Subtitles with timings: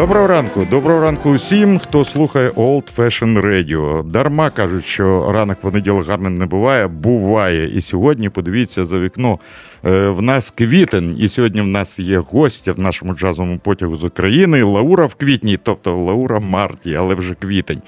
[0.00, 4.02] Доброго ранку, доброго ранку усім, хто слухає Old Fashion Radio.
[4.02, 6.86] Дарма кажуть, що ранок понеділок гарним не буває.
[6.88, 7.76] Буває.
[7.76, 9.38] І сьогодні подивіться за вікно.
[9.84, 14.04] Е, в нас квітень, і сьогодні в нас є гостя в нашому джазовому потягу з
[14.04, 14.62] України.
[14.62, 17.82] Лаура в квітні, тобто Лаура Марті, але вже квітень.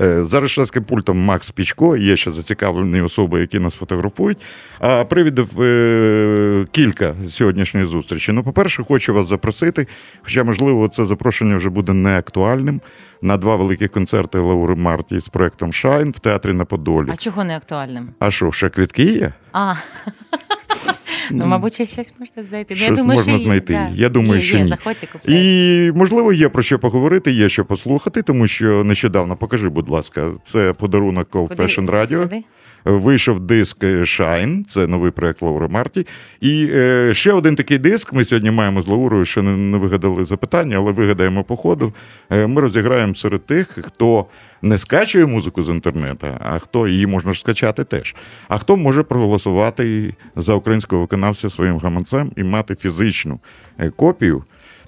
[0.00, 4.38] Е, за режисерським пультом Макс Пічко, є ще зацікавлені особи, які нас фотографують.
[4.78, 8.32] А привідів е, кілька сьогоднішньої зустрічі.
[8.32, 9.86] Ну, по-перше, хочу вас запросити,
[10.22, 12.80] хоча, можливо, це запрошення вже буде не актуальним.
[13.22, 17.08] На два великі концерти Лаури Марті з проектом Шайн в театрі на Подолі.
[17.12, 18.08] А чого не актуальним?
[18.18, 19.32] А що, ще квітки є?
[19.52, 19.74] А.
[21.30, 22.74] Ну, мабуть, ще щось можна знайти.
[22.74, 23.72] Щось я думаю, можна що знайти.
[23.72, 23.88] Да.
[23.94, 24.62] Я думаю, є, що є.
[24.62, 24.68] ні.
[24.68, 25.42] Заходьте, купляйте.
[25.42, 30.30] І можливо є про що поговорити, є що послухати, тому що нещодавно покажи, будь ласка,
[30.44, 32.22] це подарунок Cold Fashion Radio.
[32.22, 32.44] Сюди?
[32.86, 36.06] Вийшов диск Shine, це новий проект Лаури Марті.
[36.40, 38.12] І е, ще один такий диск.
[38.12, 41.92] Ми сьогодні маємо з Лаурою, ще не, вигадали запитання, але вигадаємо по ходу.
[42.30, 44.26] Е, ми розіграємо серед тих, хто
[44.62, 48.14] не скачує музику з інтернету, а хто її можна ж скачати теж.
[48.48, 53.40] А хто може проголосувати за українського виконавця своїм гаманцем і мати фізичну
[53.78, 53.90] е,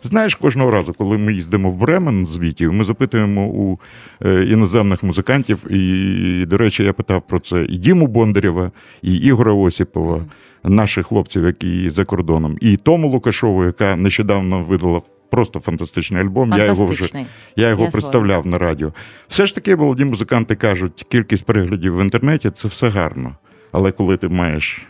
[0.03, 3.79] Знаєш, кожного разу, коли ми їздимо в Бремен з Вітів, ми запитуємо у
[4.25, 5.73] е, іноземних музикантів.
[5.73, 8.71] І, до речі, я питав про це і Діму Бондарєва,
[9.03, 10.25] і Ігора Осіпова,
[10.65, 15.03] наших хлопців, які за кордоном, і Тому Лукашову, яка нещодавно видала.
[15.31, 16.53] Просто фантастичний альбом.
[16.57, 18.93] Я його вже я його Я представляв на радіо.
[19.29, 23.37] Все ж таки, молоді музиканти кажуть, кількість переглядів в інтернеті це все гарно.
[23.73, 24.87] Але коли ти маєш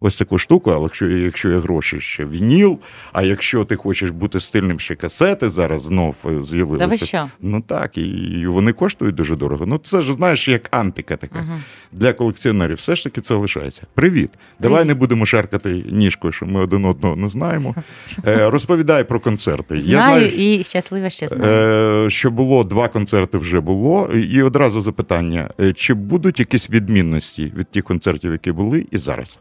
[0.00, 2.78] ось таку штуку, але якщо якщо є гроші, ще вініл,
[3.12, 6.84] а якщо ти хочеш бути стильним, ще касети зараз знов е, з'явилися.
[6.84, 7.30] Та ви що?
[7.40, 9.66] Ну так, і вони коштують дуже дорого.
[9.66, 11.58] Ну це ж знаєш, як антика така Угу.
[11.92, 12.76] для колекціонерів.
[12.76, 13.82] Все ж таки це лишається.
[13.94, 14.30] Привіт.
[14.60, 14.88] Давай Привіт.
[14.88, 17.74] не будемо шаркати ніжкою, що ми один одного не знаємо.
[18.26, 19.80] Е, Розповідай про концерти.
[19.80, 20.26] Знаю Я знаю,
[20.58, 22.10] і щаслива ще знаю.
[22.10, 24.06] Що було два концерти вже було.
[24.06, 29.38] І одразу запитання: е, чи будуть якісь відмінності від тих концертів, які були, і зараз?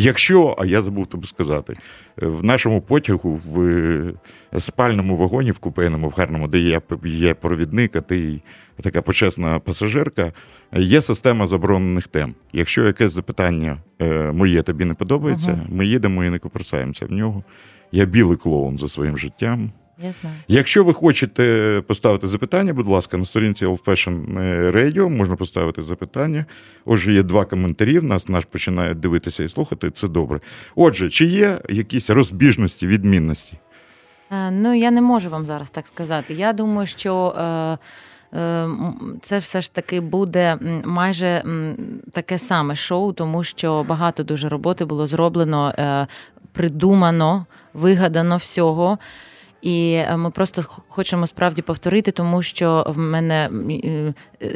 [0.00, 1.76] Якщо, а я забув тобі сказати,
[2.22, 4.14] е, в нашому потягу в е,
[4.60, 8.40] спальному вагоні, в купейному, в гарному, де є, є провідник, а ти
[8.82, 10.32] така почесна пасажирка,
[10.76, 12.34] є система заборонених тем.
[12.52, 15.66] Якщо якесь запитання е, моє тобі не подобається, Ага.
[15.68, 17.44] ми їдемо і не копирсаємося в нього.
[17.92, 19.72] Я білий клоун за своїм життям.
[20.02, 20.36] Я знаю.
[20.48, 24.38] Якщо ви хочете поставити запитання, будь ласка, на сторінці Old Fashion
[24.72, 26.44] Radio можна поставити запитання.
[26.84, 27.98] Отже, є два коментарі.
[27.98, 29.90] в Нас наш починає дивитися і слухати.
[29.90, 30.40] Це добре.
[30.76, 33.58] Отже, чи є якісь розбіжності, відмінності?
[34.30, 36.34] Е, Ну, я не можу вам зараз так сказати.
[36.34, 37.34] Я думаю, що.
[37.38, 37.78] Е...
[38.38, 38.68] е,
[39.22, 41.44] Це все ж таки буде майже
[42.12, 46.06] таке саме шоу, тому що багато дуже роботи було зроблено, е,
[46.52, 48.98] придумано, вигадано всього.
[49.62, 53.50] І е, ми просто хочемо справді повторити, тому що в мене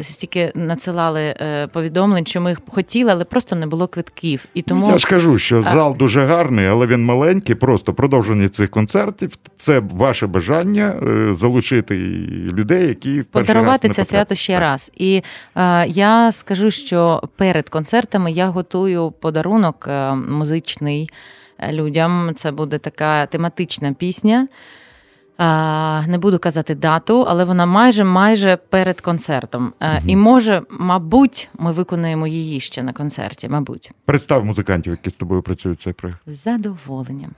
[0.00, 4.44] стільки надсилали е, повідомлень, що ми їх хотіли, але просто не було квитків.
[4.54, 7.54] І тому Я ж кажу, що зал дуже гарний, але він маленький.
[7.54, 9.36] Просто продовження цих концертів.
[9.58, 11.94] Це ваше бажання е, залучити
[12.52, 14.70] людей, які подарувати раз це свято ще потрапили.
[14.72, 14.92] раз.
[14.96, 15.22] І
[15.56, 19.88] е, я скажу, що перед концертами я готую подарунок
[20.28, 21.10] музичний
[21.72, 22.32] людям.
[22.36, 24.48] Це буде така тематична пісня.
[26.08, 29.72] Не буду казати дату, але вона майже майже перед концертом.
[29.80, 29.90] Угу.
[30.06, 33.48] І може, мабуть, ми виконуємо її ще на концерті.
[33.48, 36.18] Мабуть, Представ музикантів, які з тобою працюють цей проект.
[36.26, 37.30] з задоволенням.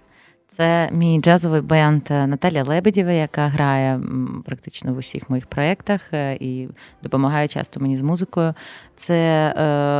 [0.56, 4.00] Це мій джазовий бенд е, Наталя Лебедєва, яка грає
[4.44, 6.68] практично в усіх моїх проєктах е, і
[7.02, 8.54] допомагає часто мені з музикою.
[8.96, 9.14] Це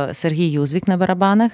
[0.09, 1.51] е, Сергій Юзвік на барабанах.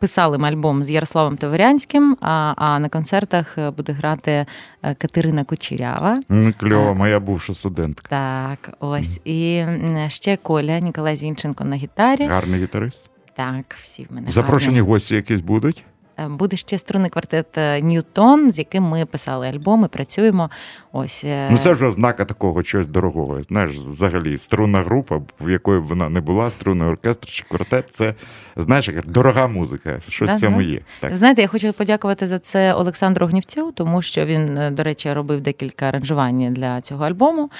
[0.00, 4.46] Писали ми альбом з Ярославом Таворянським, а, на концертах буде грати
[4.82, 6.18] Катерина Кучерява.
[6.28, 6.94] Ну, Кльово, А.
[6.94, 8.08] моя бувша студентка.
[8.08, 9.20] Так, ось.
[9.24, 9.64] І
[10.08, 12.26] ще Коля Ніколай Зінченко на гітарі.
[12.26, 13.00] Гарний гітарист.
[13.36, 14.90] Так, всі в мене Запрошені гарні.
[14.92, 15.84] гості якісь будуть.
[16.18, 20.50] Е, Буде ще струнний квартет е, Ньютон, з яким ми писали альбом і працюємо.
[20.98, 23.42] Ось ну це вже ознака такого чогось дорогого.
[23.42, 28.14] Знаєш, взагалі струнна група, в якої б вона не була, струнний оркестр чи квартет, це
[28.56, 30.00] знаєш, яка дорога музика.
[30.08, 30.80] Щось в цьому є.
[31.00, 31.16] Так.
[31.16, 35.86] Знаєте, я хочу подякувати за це Олександру Гнівцю, тому що він, до речі, робив декілька
[35.86, 37.50] аранжувань для цього альбому.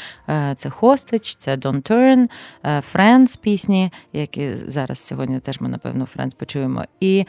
[0.57, 2.29] Це Hostage, це Don't Turn,
[2.95, 6.85] Friends пісні, які зараз сьогодні теж ми, напевно, Friends почуємо.
[7.01, 7.25] І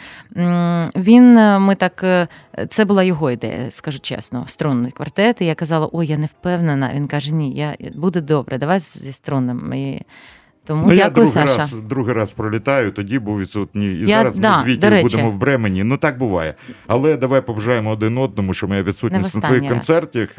[0.95, 2.27] він ми так,
[2.69, 5.41] це була його ідея, скажу чесно, струнний квартет.
[5.41, 6.91] І я казала, ой, я не впевнена.
[6.93, 9.73] Він каже: Ні, я буде добре, давай зі струнним.
[10.65, 11.57] Тому ну, дякую, я другий Саша.
[11.57, 13.93] раз другий раз пролітаю, тоді був відсутній.
[13.93, 15.83] І я, зараз да, ми з Вітєю будемо в Бремені.
[15.83, 16.53] Ну так буває.
[16.87, 19.71] Але давай побажаємо один одному, що моя відсутність на твоїх раз.
[19.71, 20.29] концертах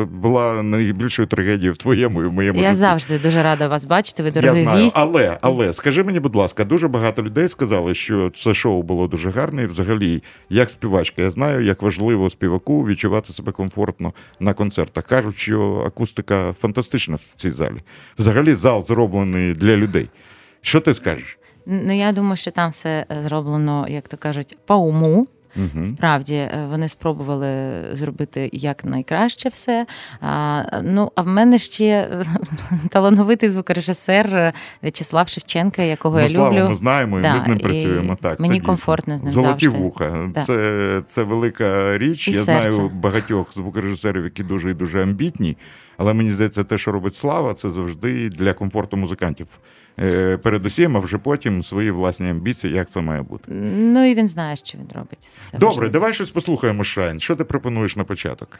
[0.00, 2.74] була найбільшою трагедією в твоєму і в моєму я житті.
[2.74, 4.22] завжди дуже рада вас бачити.
[4.22, 4.84] Ви дорогий я знаю.
[4.84, 4.96] гість.
[4.98, 9.30] Але але скажи мені, будь ласка, дуже багато людей сказали, що це шоу було дуже
[9.30, 9.62] гарне.
[9.62, 15.04] І взагалі, як співачка, я знаю, як важливо співаку відчувати себе комфортно на концертах.
[15.04, 17.76] Кажуть, що акустика фантастична в цій залі.
[18.18, 20.08] Взагалі, зал зроблений для людей.
[20.60, 21.38] Що ти скажеш?
[21.66, 25.26] Ну я думаю, що там все зроблено, як то кажуть, по уму.
[25.56, 25.86] Угу.
[25.86, 29.86] Справді е, вони спробували зробити як найкраще все.
[30.20, 32.08] А, Ну а в мене ще
[32.90, 34.52] талановитий звукорежисер
[34.82, 36.68] В'ячеслав Шевченка, якого ну, я слава, люблю.
[36.68, 38.16] Ми знаємо, і да, ми з ним працюємо.
[38.16, 39.82] Так, Мені це комфортно з ним Золоті завжди.
[39.82, 40.30] вуха.
[40.34, 40.40] Да.
[40.40, 42.28] Це це велика річ.
[42.28, 42.72] І я серце.
[42.72, 45.56] знаю багатьох звукорежисерів, які дуже і дуже амбітні.
[45.96, 49.46] Але мені здається, те, що робить слава, це завжди для комфорту музикантів.
[50.00, 53.52] Е, передусім, а вже потім свої власні амбіції, як це має бути.
[53.52, 55.30] Ну і він знає, що він робить.
[55.50, 55.92] Це Добре, важливо.
[55.92, 57.20] давай щось послухаємо Шайн.
[57.20, 58.58] Що ти пропонуєш на початок?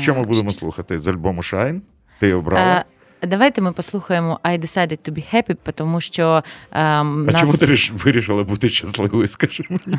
[0.00, 0.58] Що ми будемо що?
[0.58, 1.82] слухати з альбому Шайн?
[2.18, 2.84] Ти обрала?
[3.20, 6.42] А, давайте ми послухаємо I decided to be happy, тому що.
[6.72, 7.40] Ем, а нас...
[7.40, 9.28] чому ти вирішила бути щасливою?
[9.28, 9.98] Скажи мені.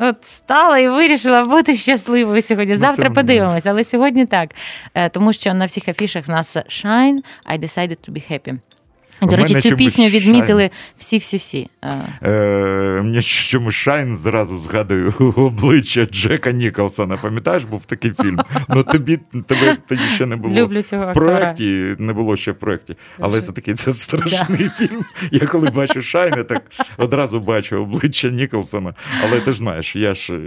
[0.00, 2.76] От встала і вирішила бути щасливою сьогодні.
[2.76, 4.50] Завтра подивимось, але сьогодні так.
[4.94, 7.18] Е, тому що на всіх афішах в нас Shine,
[7.52, 8.58] I decided to be happy.
[9.22, 11.68] До речі, цю пісню відмітили всі-всі-всі.
[12.22, 17.16] Е, Мені чомусь Шайн зразу згадую обличчя Джека Ніколсона.
[17.16, 18.40] Пам'ятаєш, був такий фільм?
[18.68, 22.54] Ну тобі тебе тоді ще не було Люблю цього в проєкті, не було ще в
[22.54, 22.96] проєкті.
[23.20, 25.04] Але це такий це страшний фільм.
[25.30, 26.62] Я коли бачу Шайн, я так
[26.96, 28.94] одразу бачу обличчя Ніколсона.
[29.24, 30.38] Але ти ж знаєш, я ж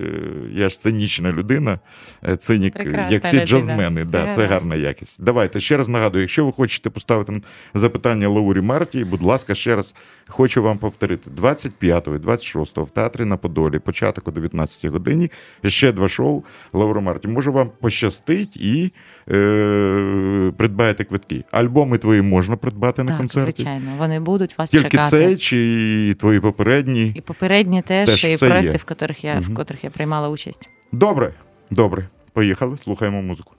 [0.51, 1.79] я ж цинічна людина,
[2.27, 2.75] е, цинік,
[3.09, 4.05] як всі джазмени.
[4.05, 5.23] Да, це гарна якість.
[5.23, 7.41] Давайте ще раз нагадую, якщо ви хочете поставити
[7.73, 9.95] запитання Лаурі Марті, будь ласка, ще раз
[10.27, 15.31] хочу вам повторити: 25-го і 26-го в театрі на Подолі, початок о 19-й годині.
[15.65, 17.27] Ще два шоу Лаура Марті.
[17.27, 18.91] Може вам пощастить і
[19.31, 21.43] е, придбаєте квитки.
[21.51, 23.63] Альбоми твої можна придбати так, на концерті.
[23.63, 25.09] Звичайно, вони будуть вас Тільки чекати.
[25.09, 27.13] цей чи твої попередні?
[27.15, 28.77] І попередні теж, теж і проекти, є.
[28.77, 29.41] в котрих я угу.
[29.41, 30.69] в котрих я приймала участь.
[30.91, 31.33] Добре,
[31.71, 32.09] добре.
[32.33, 33.51] Поїхали, слухаємо музику.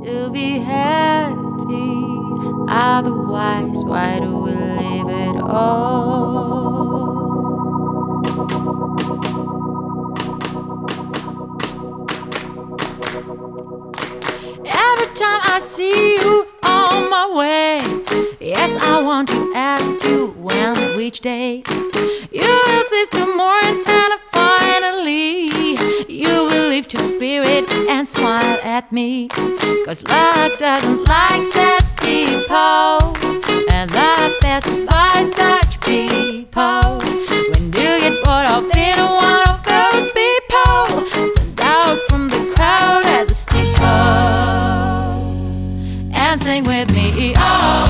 [0.00, 2.19] To be happy,
[2.68, 6.80] otherwise, why do we live at all?
[14.66, 17.82] Every time I see you on my way,
[18.40, 21.62] yes, I want to ask you when, which day
[22.30, 25.50] you insist tomorrow, and finally
[26.08, 29.28] you will lift your spirit and smile at me.
[29.84, 33.14] Cause luck doesn't like sad people,
[33.70, 36.98] and love passes by such people.
[37.50, 40.80] When you get bored of being one of those people,
[41.30, 43.84] stand out from the crowd as a steeple
[46.22, 47.34] and sing with me.
[47.36, 47.89] Oh,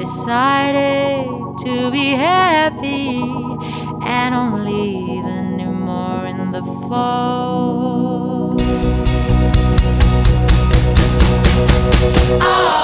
[0.00, 1.26] decided
[1.58, 3.20] to be happy
[4.02, 8.56] and don't leave anymore in the fall.
[12.42, 12.79] Oh,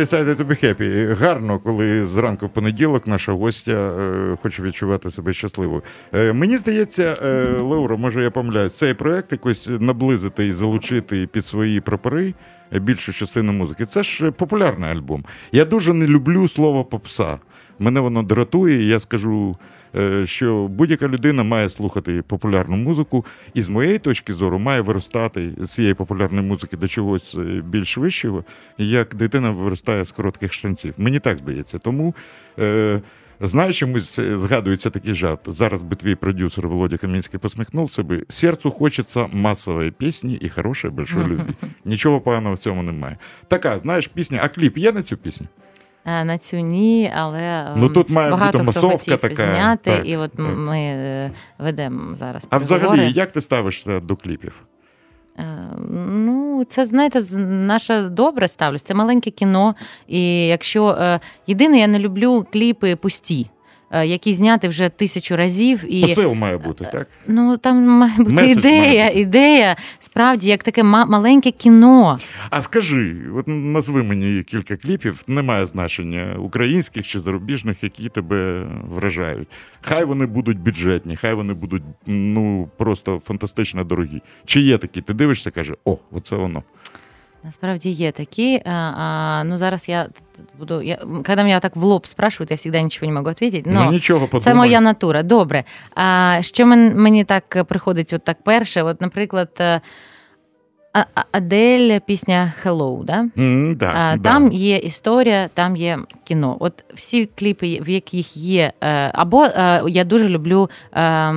[0.00, 1.14] decided to be happy.
[1.14, 5.82] Гарно, коли зранку в понеділок наша гостя е, хоче відчувати себе щасливою.
[6.14, 11.80] Е, мені здається, е, може я помиляюсь, цей проект якось наблизити і залучити під свої
[11.80, 12.34] прапори
[12.72, 13.86] більшу частину музики.
[13.86, 15.24] Це ж популярний альбом.
[15.52, 17.38] Я дуже не люблю слово попса.
[17.78, 19.56] Мене воно дратує, і я скажу,
[20.24, 25.70] що будь-яка людина має слухати популярну музику, і з моєї точки зору має виростати з
[25.70, 28.44] цієї популярної музики до чогось е, більш вищого,
[28.78, 30.94] як дитина виростає з коротких штанців.
[30.98, 31.78] Мені так здається.
[31.78, 32.14] Тому.
[32.58, 33.00] Е,
[33.42, 35.40] Знаєш, чомусь е, згадується такий жарт.
[35.46, 38.24] Зараз би твій продюсер Володя Камінський посміхнувся би.
[38.28, 41.52] Серцю хочеться масової пісні і хорошої большої любві.
[41.84, 43.16] Нічого поганого в цьому немає.
[43.48, 45.46] Така, знаєш, пісня, а кліп є на цю пісню?
[46.04, 49.54] Е, На цю ні, але Ну, ем, тут має багато бути хто масовка хотів така,
[49.54, 50.46] зняти, так, і от так.
[50.56, 52.46] ми е, ведемо зараз.
[52.50, 54.62] А взагалі, як ти ставишся до кліпів?
[55.38, 55.44] Е,
[56.08, 58.82] Ну, це знаєте, наше добре ставлюсь.
[58.82, 59.74] Це маленьке кіно.
[60.08, 63.59] І якщо е, єдине, я не люблю кліпи пусті, е,
[63.92, 65.84] які зняти вже тисячу разів.
[65.94, 67.08] І Посил має бути, так?
[67.26, 69.20] ну там має бути Меседж ідея, має бути.
[69.20, 72.18] ідея, справді, як таке ма- маленьке кіно.
[72.50, 79.48] А скажи, от назви мені кілька кліпів, немає значення українських чи зарубіжних, які тебе вражають.
[79.80, 84.20] Хай вони будуть бюджетні, хай вони будуть ну просто фантастично дорогі.
[84.44, 85.00] Чи є такі?
[85.00, 86.62] Ти дивишся, каже, о, оце воно.
[87.44, 88.62] Насправді є такі.
[88.64, 90.08] А, а, ну зараз я
[90.58, 90.82] буду.
[90.82, 93.70] Я, коли мене так в лоб спрашують, я завжди нічого не можу відповідати.
[93.84, 94.44] Ну, нічого подумай.
[94.44, 95.22] Це моя натура.
[95.22, 95.64] Добре.
[95.94, 99.80] А що мен, мені так приходить, от так перше, от, наприклад, е,
[101.32, 103.28] Адель, пісня Hello, да?
[103.38, 104.30] М, да, А, да.
[104.30, 106.56] Там є історія, там є кіно.
[106.60, 108.72] От всі кліпи, в яких є.
[108.80, 111.34] е, Або е, я дуже люблю, е,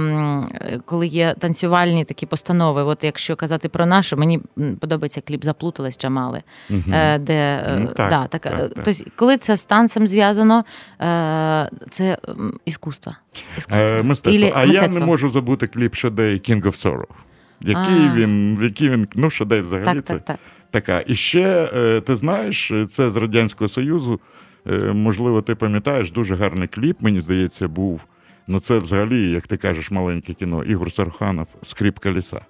[0.85, 2.83] коли є танцювальні такі постанови.
[2.83, 4.39] От якщо казати про нашу, мені
[4.79, 6.41] подобається кліп Заплуталась Джамали,
[6.93, 8.71] е, де Ну, так, да, так, так.
[8.75, 10.65] Тобто, коли це з танцем зв'язано,
[11.89, 12.17] це
[12.65, 13.13] искусство.
[13.57, 13.77] искусство.
[13.77, 14.45] Е, мистецтво.
[14.45, 17.05] Или А я не можу забути кліп Sade King of Sorrow.
[17.61, 18.13] Який А.
[18.15, 20.39] він, який він, ну, Sade взагалі Так, це так, так.
[20.71, 21.03] така.
[21.07, 24.19] І ще, е, ти знаєш, це з Радянського Союзу.
[24.67, 28.05] е, Можливо, ти пам'ятаєш, дуже гарний кліп, мені здається, був.
[28.47, 30.63] Ну, це взагалі, як ти кажеш, маленьке кіно.
[30.63, 32.41] Ігор Саруханов Скрип колеса.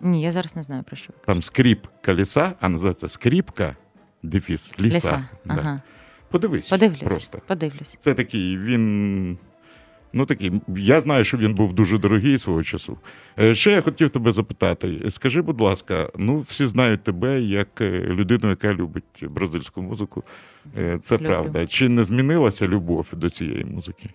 [0.00, 1.12] Ні, я зараз не знаю про що.
[1.26, 3.76] Там скріп коліса, а називається скріпка,
[4.22, 4.96] дефіс, ліса.
[4.96, 5.24] Ліса.
[5.44, 5.54] Да.
[5.54, 5.80] Ага.
[6.30, 6.68] Подивись.
[6.68, 7.00] Подивлюсь.
[7.02, 7.38] Просто.
[7.46, 7.96] Подивлюсь.
[7.98, 9.38] Це такий, він.
[10.12, 12.98] Ну такий, я знаю, що він був дуже дорогий свого часу.
[13.38, 17.90] Е, Ще я хотів тебе запитати: скажи, будь ласка, ну всі знають тебе як е,
[17.90, 20.22] людину, яка любить бразильську музику.
[20.78, 21.26] Е, Це Люблю.
[21.26, 21.66] правда.
[21.66, 24.10] Чи не змінилася любов до цієї музики?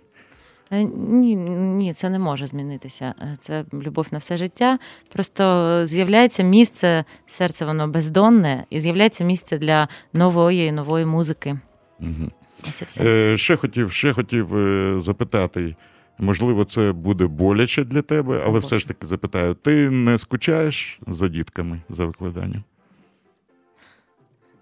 [0.72, 3.14] Ні, ні, це не може змінитися.
[3.40, 4.80] Це любов на все життя.
[5.14, 11.60] Просто з'являється місце, серце воно бездонне, і з'являється місце для нової нової музики.
[12.00, 12.32] Угу.
[12.64, 13.04] Ось і все.
[13.34, 15.76] Е, ще хотів, ще хотів е, запитати.
[16.20, 21.28] Можливо, це буде боляче для тебе, але все ж таки запитаю: ти не скучаєш за
[21.28, 22.64] дітками за викладанням?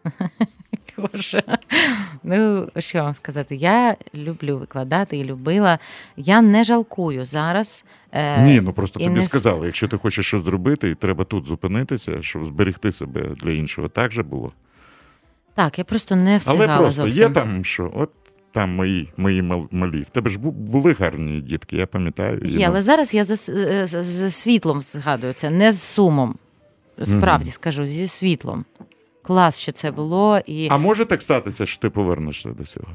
[0.98, 1.44] Боже.
[2.24, 3.56] Ну, що вам сказати?
[3.56, 5.80] Я люблю викладати і любила.
[6.18, 7.86] Я не жалкую зараз.
[8.12, 11.46] е, Ні, ну просто тобі не сказали, якщо ти хочеш щось зробити, і треба тут
[11.46, 13.90] зупинитися, щоб зберегти себе для іншого.
[13.90, 14.52] Так же було?
[15.56, 17.24] Так, я просто не встигала Але просто зовсім.
[17.24, 18.10] є там, що от
[18.52, 20.02] там мої, мої малі.
[20.02, 22.42] В тебе ж були гарні дітки, я пам'ятаю.
[22.46, 26.36] Є, ну, але зараз я за, е, з, з світлом згадую це, не з сумом.
[27.04, 28.66] Справді скажу, зі світлом.
[29.22, 32.88] Клас, що це було, і А може так статися, що ти повернешся до цього?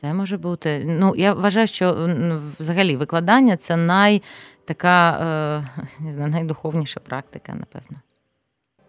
[0.00, 0.84] це може бути.
[0.86, 2.10] Ну, я вважаю, що
[2.58, 4.22] взагалі викладання це най
[4.64, 5.10] така
[5.78, 7.98] е, не знаю, найдуховніша практика, напевно.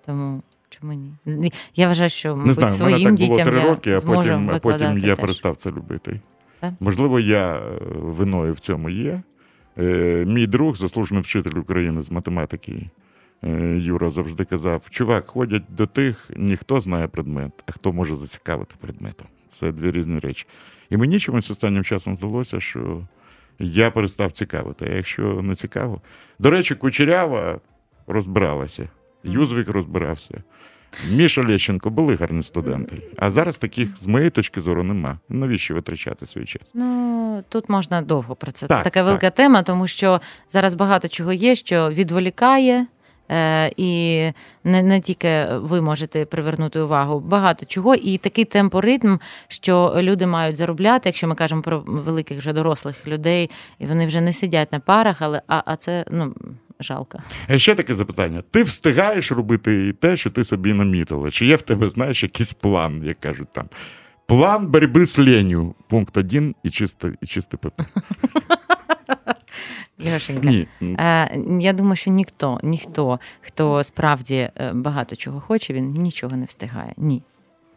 [0.05, 0.41] Тому
[0.79, 1.53] чому ні?
[1.75, 4.97] Я вважаю, що Не знаю, своїм мене так було три роки, а потім, а потім
[4.97, 5.19] я теж.
[5.21, 6.19] перестав це любити.
[6.59, 6.73] Так?
[6.79, 7.61] Можливо, я е,
[7.93, 9.21] виною в цьому є.
[9.77, 12.89] Е, Мій друг, заслужений вчитель України з математики,
[13.43, 18.75] е, Юра завжди казав: чувак, ходять до тих, ніхто знає предмет, а хто може зацікавити
[18.79, 19.27] предметом.
[19.47, 20.45] Це дві різні речі.
[20.89, 23.01] І мені чомусь останнім часом здалося, що
[23.59, 24.89] я перестав цікавити.
[24.91, 26.01] А якщо не цікаво.
[26.39, 27.59] До речі, Кучерява
[28.07, 28.89] розбиралася,
[29.23, 30.43] Юзвік розбирався.
[31.11, 33.01] Міша Лещенко були гарні студенти.
[33.17, 35.19] А зараз таких, з моєї точки зору, нема.
[35.29, 36.61] Навіщо витрачати свій час?
[36.73, 38.67] Ну тут можна довго про це.
[38.67, 42.87] Так, це така велика тема, тому що зараз багато чого є, що відволікає.
[43.31, 44.21] Е, і
[44.63, 50.57] не, не тільки ви можете привернути увагу, багато чого, і такий темпоритм, що люди мають
[50.57, 53.49] заробляти, якщо ми кажемо про великих вже дорослих людей,
[53.79, 56.33] і вони вже не сидять на парах, але а, а це ну
[56.79, 57.19] жалко.
[57.47, 61.31] А ще таке запитання: ти встигаєш робити і те, що ти собі намітила?
[61.31, 63.69] Чи є в тебе, знаєш, якийсь план, як кажуть там?
[64.27, 65.75] План боротьби з ленью.
[65.87, 67.81] Пункт один і чисте, і чисте ПП.
[70.07, 70.49] Льошенька.
[70.49, 70.67] Ні.
[70.81, 76.45] Е, я думаю, що ніхто, ніхто, хто справді е, багато чого хоче, він нічого не
[76.45, 76.93] встигає.
[76.97, 77.23] Ні.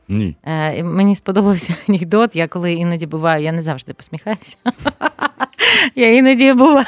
[0.08, 0.36] Ні.
[0.44, 2.36] Е, мені сподобався анекдот.
[2.36, 4.56] Я коли іноді буваю, я не завжди посміхаюся.
[5.94, 6.86] Я іноді буваю.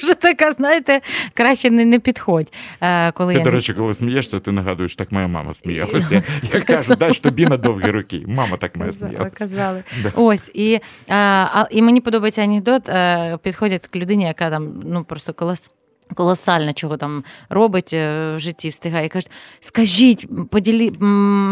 [0.00, 1.00] Дуже така, знаєте,
[1.34, 2.52] краще не, не підходь.
[2.80, 6.22] Е, коли Ти, я до речі, коли смієшся, ти нагадуєш, так моя мама сміялася.
[6.54, 8.24] Я кажу, дай тобі на довгі роки.
[8.26, 9.30] Мама так моя сміялася.
[9.30, 9.82] казали.
[10.02, 10.12] Да.
[10.14, 11.14] Ось і, а,
[11.54, 12.88] а, і мені подобається анекдот.
[12.88, 15.70] е, Підходять к людині, яка там ну просто колос.
[16.14, 19.06] Колосально чого там робить е, в житті, встигає.
[19.06, 20.92] І кажуть, скажіть, поділі,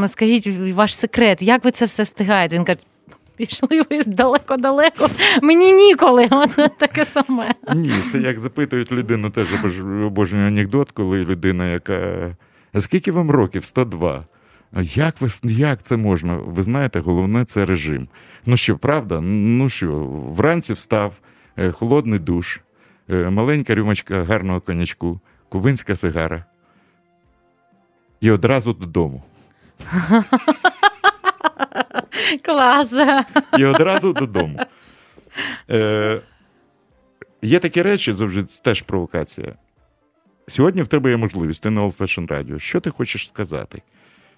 [0.06, 2.56] скажіть ваш секрет, як ви це все встигаєте?
[2.56, 2.78] Він каже,
[3.38, 5.08] пішли ви далеко-далеко,
[5.42, 6.28] мені ніколи.
[6.30, 7.54] Оце таке саме.
[7.74, 9.48] Ні, це як запитують людину, теж
[10.06, 12.30] обожнюю анекдот, коли людина, яка.
[12.72, 13.64] А скільки вам років?
[13.64, 14.24] 102.
[14.72, 16.36] А як ви як це можна?
[16.36, 18.08] Ви знаєте, головне це режим.
[18.46, 19.20] Ну що, правда?
[19.20, 21.20] Ну що, вранці встав,
[21.56, 22.60] е, холодний душ,
[23.10, 26.44] е, маленька рюмочка гарного конячку, кубинська сигара.
[28.20, 29.22] І одразу додому.
[32.44, 32.94] Клас.
[33.58, 34.60] І одразу додому.
[35.70, 36.20] Е,
[37.42, 39.54] є такі речі, завжди теж провокація.
[40.46, 42.58] Сьогодні в тебе є можливість, ти на Old Fashion Radio.
[42.58, 43.82] Що ти хочеш сказати?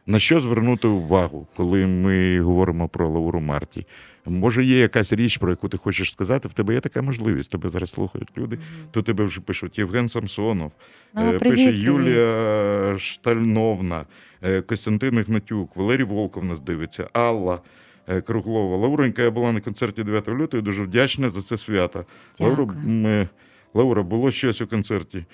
[0.07, 3.87] На що звернути увагу, коли ми говоримо про Лауру Марті?
[4.27, 7.69] Може, є якась річ, про яку ти хочеш сказати, в тебе є така можливість, тебе
[7.69, 8.59] зараз слухають люди.
[8.91, 10.73] То тебе вже пишуть Євген Самсонов,
[11.15, 11.85] Ну, е, привіт, пише привіт.
[11.85, 14.05] Юлія Штальновна,
[14.43, 17.61] е, Костянтин Ігнатюк, Валерій Волков нас дивиться, Алла.
[18.09, 18.77] е, Круглова.
[18.77, 22.05] Лауренька, я була на концерті 9 лютого, дуже вдячна за це свято.
[22.41, 23.29] Лаура,
[23.75, 25.25] Лаура, було щось у концерті.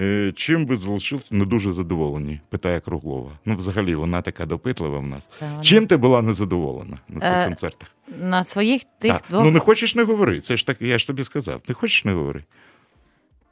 [0.00, 2.40] Е, Чим ви залишилися не дуже задоволені?
[2.48, 3.38] питає Круглова.
[3.44, 5.30] Ну, взагалі, вона така допитлива в нас.
[5.38, 7.88] Та Чим ти була незадоволена на цих Е, концертах?
[8.20, 9.22] На своїх тих Так.
[9.30, 10.40] двох Ну не хочеш не говори.
[10.40, 11.60] Це ж так, я ж тобі сказав.
[11.68, 12.44] Не хочеш не говори.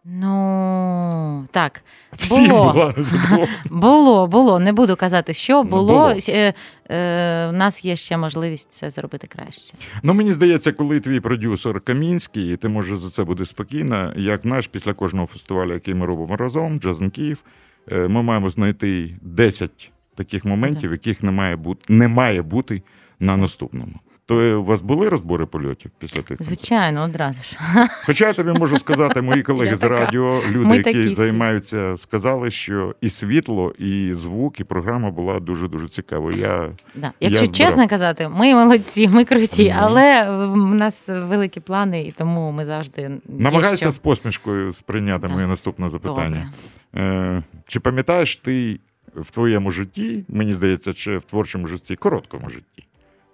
[0.04, 1.84] Ну так,
[2.28, 2.94] було.
[3.70, 4.58] Було, було.
[4.58, 5.92] Не буду казати, що Ну, було.
[5.92, 6.14] було.
[6.28, 6.54] Е,
[6.90, 9.74] е, в нас є ще можливість це зробити краще.
[10.02, 14.44] Ну, мені здається, коли твій продюсер Камінський, і ти можеш за це бути спокійна, як
[14.44, 17.44] наш після кожного фестивалю, який ми робимо разом, Джазн Київ,
[17.92, 22.82] е, ми маємо знайти 10 таких моментів, яких не має бути, не має бути
[23.20, 23.94] на наступному.
[24.32, 26.42] То е, у вас були розбори польотів після тих?
[26.42, 27.58] Звичайно, одразу ж.
[28.06, 31.96] Хоча я тобі можу сказати, мої колеги Я з радіо, люди, Ми які такі займаються,
[31.96, 36.36] сказали, що і світло, і звук, і програма була дуже дуже цікавою.
[36.38, 37.12] Я Да.
[37.20, 37.52] Якщо збирав.
[37.56, 39.78] чесно казати, ми молодці, ми круті, Мгм.
[39.82, 43.90] але в нас великі плани, і тому ми завжди намагаюся що.
[43.92, 45.34] з посмішкою сприйняти Да.
[45.34, 46.50] моє наступне запитання.
[46.94, 47.08] Добре.
[47.08, 48.80] Е, чи пам'ятаєш ти
[49.16, 52.84] в твоєму житті, мені здається, чи в творчому житті, короткому житті?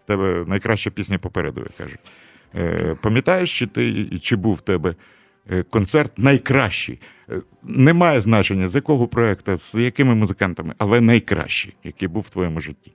[0.09, 2.01] Тебе найкраща пісня попереду, як кажуть.
[2.55, 4.95] Е, пам'ятаєш, чи ти чи був в тебе
[5.51, 7.01] е, концерт найкращий?
[7.31, 12.61] Е, Немає значення, з якого проекту, з якими музикантами, але найкращий, який був в твоєму
[12.61, 12.93] житті.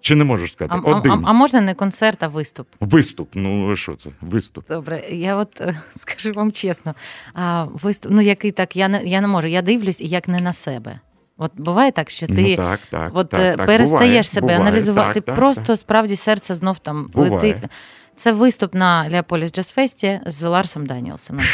[0.00, 0.80] Чи не можеш сказати?
[0.84, 2.68] а, Один а, а можна не концерт, а виступ?
[2.80, 3.28] виступ.
[3.34, 4.10] Ну що це?
[4.20, 4.68] Виступ.
[4.68, 6.94] Добре, я от е, скажу вам чесно,
[7.34, 9.48] а виступ, ну який так, я не я не можу.
[9.48, 11.00] Я дивлюсь як не на себе.
[11.38, 14.40] От буває так, що ти Ну, так, так, от, так, е, так, перестаєш буває, себе
[14.40, 15.14] буває, аналізувати.
[15.14, 15.78] так, так, просто так.
[15.78, 17.32] справді серце знов там Буває.
[17.32, 17.70] летить.
[18.16, 21.44] Це виступ на Леополіс Джазфесті з Ларсом Даніелсоном.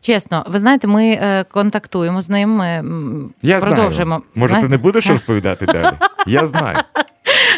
[0.00, 2.50] Чесно, ви знаєте, ми е, контактуємо з ним.
[2.50, 2.84] Ми
[3.42, 4.14] Я продовжуємо.
[4.14, 4.22] знаю.
[4.34, 4.68] Може, Знаєте?
[4.68, 5.94] ти не будеш розповідати далі?
[6.26, 6.78] Я знаю.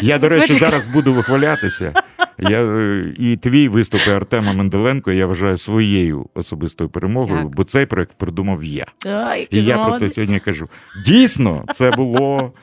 [0.01, 1.93] Я, до речі, зараз буду вихвалятися.
[2.39, 7.53] Я, е, і твій виступ і Артема Менделенко я вважаю своєю особистою перемогою, Дякую.
[7.57, 8.85] бо цей проект придумав я.
[9.05, 10.67] Ой, І я про те сьогодні кажу.
[11.05, 12.53] Дійсно, це було.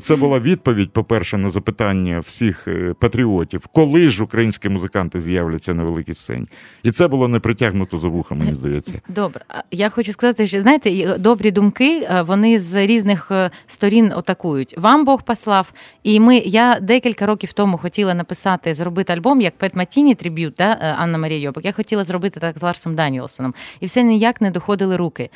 [0.00, 5.84] Це була відповідь, по-перше, на запитання всіх е, патріотів, коли ж українські музиканти з'являться на
[5.84, 6.46] великій сцені.
[6.82, 9.00] І це було не притягнуто за вуха, мені здається.
[9.08, 14.12] Добре, я хочу сказати, що знаєте, і добрі думки е, вони з різних е, сторін
[14.12, 14.74] атакують.
[14.78, 19.74] Вам Бог послав, і ми я декілька років тому хотіла написати, зробити альбом як Pat
[19.74, 21.64] Metheny tribute, да, е, Анна Марія Йопек.
[21.64, 25.30] Я хотіла зробити так з Ларсом Даніелсоном, і все ніяк не доходили руки.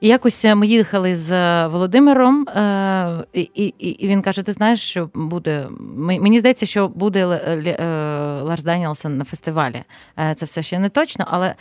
[0.00, 4.52] І якось е, ми їхали з е, Володимиром, е, і, і, і він каже: Ти
[4.52, 5.66] знаєш, що буде.
[5.96, 7.24] Мені здається, що буде
[8.42, 9.82] Ларс Даніелсон на фестивалі.
[10.36, 11.54] Це все ще не точно, але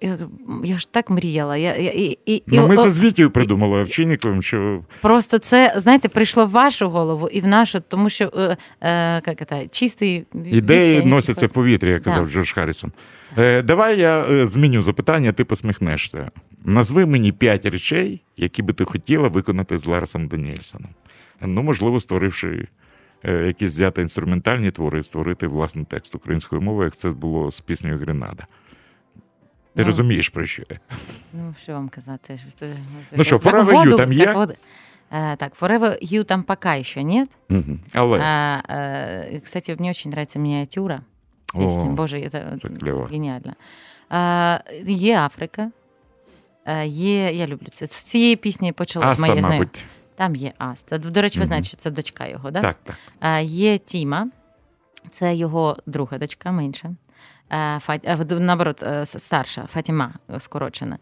[0.00, 0.18] я,
[0.64, 1.56] я ж так мріяла.
[1.56, 5.74] Я, я, і, і, і, Ну, ми о- за звітію придумали Овчинниковим, що Просто це,
[5.76, 10.26] знаєте, прийшло в вашу голову і в нашу, тому що е, е, як це, чистий
[10.44, 11.10] ідеї віщення.
[11.16, 12.30] носяться в повітрі, як казав Да.
[12.30, 12.92] Джордж Харрісон.
[13.38, 16.30] Е, давай я е, зміню запитання, ти посміхнешся.
[16.64, 20.90] Назви мені п'ять речей, які би ти хотіла виконати з Ларсом Даніельсоном.
[21.40, 22.68] Ну, можливо, створивши
[23.24, 27.60] е, якісь взяти інструментальні твори і створити власний текст українською мовою, як це було з
[27.60, 28.46] піснею Гренада.
[29.75, 29.83] Ти Ну.
[29.85, 30.79] розумієш, про що я?
[31.33, 32.37] Ну, що вам казати?
[32.37, 32.75] Що це-
[33.11, 34.19] Ну що, як Forever воду- You там є?
[34.19, 34.55] як воду-
[35.11, 37.37] Е, так, Forever You там пока еще нет.
[37.49, 37.79] Мгм.
[37.93, 41.01] Але А, э, кстати, мне очень нравится миниатюра.
[41.53, 41.81] Песня.
[41.83, 43.03] О, Боже, это, це это кльово.
[43.05, 43.53] геніально.
[44.09, 45.71] А, є Африка.
[46.65, 47.85] Е, Є, я люблю це.
[47.85, 49.53] З цієї пісні почалось Аста, моє знайомство.
[49.53, 49.79] мабуть.
[50.15, 50.97] Там є Аста.
[50.97, 51.47] До речі, ви Мгм.
[51.47, 52.61] знаєте, що це дочка його, да?
[52.61, 52.95] Так, так.
[53.21, 54.27] Е, Є Тіма,
[55.11, 56.89] це його друга дочка, менша.
[57.54, 60.98] Е, е, Наоборот, е, старша, Фатіма е, скорочена.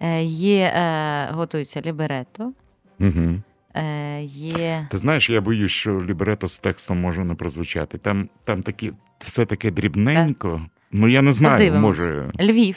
[0.00, 2.52] Е, Є, е, готується Ліберето.
[3.00, 3.40] Угу.
[3.74, 4.86] Е, Є.
[4.90, 7.98] Ти знаєш, я боюсь, що лібрето з текстом може не прозвучати.
[7.98, 10.66] Там, там такі, все таке дрібненько.
[10.92, 11.98] Ну, я не знаю, Подивимось.
[11.98, 12.30] може.
[12.40, 12.76] Львів.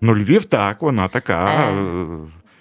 [0.00, 1.54] Ну, Львів, так, вона така.
[1.54, 2.04] Е, е,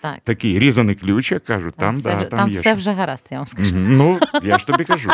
[0.01, 0.17] Так.
[0.23, 2.59] Такий різаний ключ, як кажуть, там, все, да, там, там є.
[2.59, 3.75] все вже гаразд, я вам скажу.
[3.75, 5.09] Ну, я ж тобі кажу.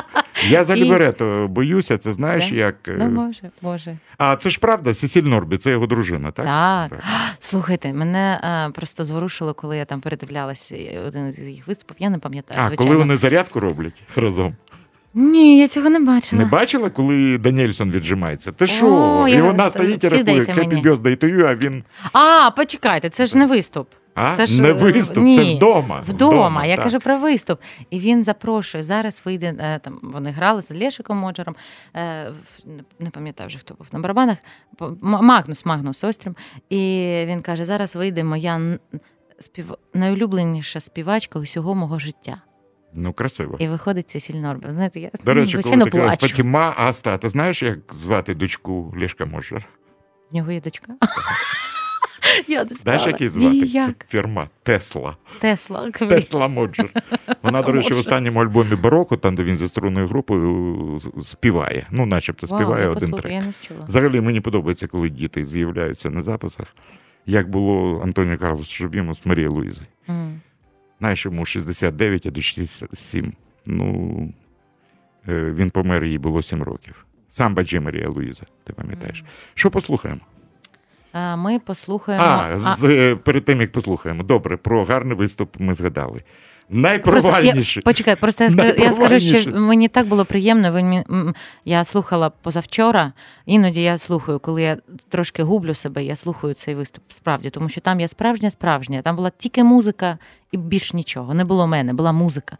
[0.50, 2.56] Я за І- ліберето боюся, це знаєш, Да?
[2.56, 2.76] як.
[2.88, 3.98] е, Ну, може, може.
[4.18, 6.46] А це ж правда, Сесіль Норбі, це його дружина, так?
[6.46, 7.00] Так.
[7.40, 10.76] Слухайте, мене е, просто зворушило, коли я там передивлялася
[11.08, 11.96] один із їх виступів.
[12.00, 12.60] Я не пам'ятаю.
[12.64, 12.90] А, звичайно.
[12.92, 14.56] коли вони зарядку роблять разом.
[15.16, 16.42] Ні, я цього не бачила.
[16.44, 18.52] Не бачила, коли Даніельсон віджимається?
[18.52, 19.26] Ти що?
[19.30, 20.82] І вона стоїть і рахує мені.
[20.82, 21.84] birthday to you, а він.
[22.14, 23.90] А, почекайте, це ж не виступ.
[24.16, 24.36] А?
[24.36, 26.04] Це ж, не е, виступ, ні, це вдома.
[26.08, 26.84] Вдома, я так.
[26.84, 27.60] кажу про виступ.
[27.90, 28.84] І він запрошує.
[28.84, 30.00] Зараз вийде е, там.
[30.04, 31.56] Вони грали з Лешиком Моджером.
[31.96, 32.32] Е,
[33.00, 34.38] не- пам'ятаю вже, хто був на барабанах.
[35.02, 36.36] Магнус, Магнус Острім.
[36.70, 36.80] І
[37.28, 38.78] він каже: зараз вийде моя
[39.40, 39.74] спів...
[39.94, 42.42] найулюбленіша співачка усього мого життя.
[42.96, 43.58] Ну, красиво.
[43.60, 44.68] І виходить Цесіль Норбі.
[44.68, 46.28] Ви Знаєте, я До речі, звичайно коли ти плачу.
[46.28, 49.66] Фатіма Аста, ти знаєш, як звати дочку Лешка Можер?
[50.32, 50.94] В нього є дочка.
[52.48, 53.08] Я не Знаєш, знала.
[53.08, 53.48] як її звати?
[53.58, 53.96] Ніяк.
[54.00, 55.18] Це фірма Тесла.
[55.40, 55.92] Тесла.
[55.92, 56.90] Тесла Моджер.
[57.44, 61.88] Вона, до речі, в останньому альбомі Бароко, там, де він зі струнною групою співає.
[61.92, 63.34] Ну, начебто Вау, співає я один послухаю, трек.
[63.34, 63.86] Я не чула.
[63.88, 66.68] Взагалі мені подобається, коли діти з'являються на записах,
[67.26, 69.86] як було Антоніо Карлос Шубімо з Марією Луїзи.
[70.10, 70.42] М.
[71.00, 73.34] Знаєш, йому 69, а до 67.
[73.66, 74.34] Ну,
[75.30, 77.06] е, він помер, їй було 7 років.
[77.30, 79.24] Сам Баджі Марія Луїза, ти пам'ятаєш.
[79.54, 80.22] Що послухаємо?
[81.38, 82.26] Ми послухаємо.
[82.26, 84.24] А, з, перед тим, як послухаємо.
[84.24, 86.22] Добре, про гарний виступ ми згадали.
[86.70, 87.82] Я, Найпровальніше.
[87.82, 90.72] почекай, просто я скажу, я скажу, що мені так було приємно.
[90.72, 91.04] Ви
[91.66, 93.14] я слухала позавчора.
[93.46, 94.78] Іноді я слухаю, коли я
[95.10, 99.02] трошки гублю себе, я слухаю цей виступ справді, тому що там я справжня, справжня.
[99.02, 100.18] Там була тільки музика
[100.52, 101.34] і більш нічого.
[101.34, 102.58] Не було мене, була музика.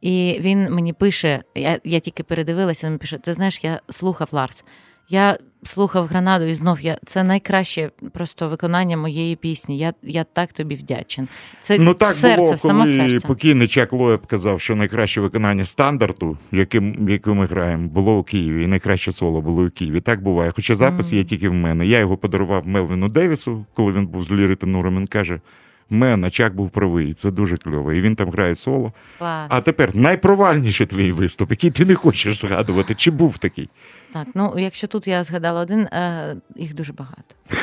[0.00, 4.64] І він мені пише: я, я тільки передивилася, він пише: Ти знаєш, я слухав Ларс.
[5.08, 9.78] Я слухав гранаду і знов я це найкраще просто виконання моєї пісні.
[9.78, 11.28] Я, я так тобі вдячен.
[11.60, 13.28] Це Ну так серце, було, в само коли серце.
[13.28, 18.64] покійний Чак Лоеб казав, що найкраще виконання стандарту, яким, яке ми граємо, було у Києві,
[18.64, 20.00] і найкраще соло було у Києві.
[20.00, 20.52] Так буває.
[20.54, 21.86] Хоча запис є тільки в мене.
[21.86, 24.96] Я його подарував Мелвіну Девісу, коли він був з Ліри Тенуром.
[24.96, 25.40] Він каже:
[25.90, 27.92] Мена, Чак був правий, це дуже кльово.
[27.92, 28.92] І він там грає соло.
[29.18, 29.46] Клас.
[29.50, 33.68] А тепер найпровальніший твій виступ, який ти не хочеш згадувати, чи був такий?
[34.12, 37.34] Так, ну якщо тут я згадала один, е, їх дуже багато.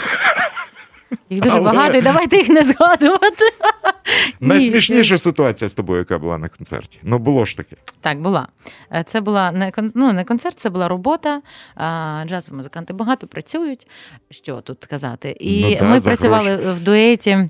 [1.30, 3.44] Їх дуже Але- багато, і давайте їх не згадувати.
[4.40, 7.00] Найсмішніша ситуація з тобою, яка була на концерті.
[7.04, 7.76] Ну було ж таке.
[8.02, 8.48] Так, була.
[8.92, 11.42] Е, Це була не кон- ну, не концерт, це була робота.
[11.76, 13.88] А, Джазові музиканти багато працюють.
[14.32, 15.30] Що тут казати?
[15.40, 16.70] І Ну та, ми працювали гроші.
[16.70, 17.30] в дуеті.
[17.30, 17.50] е,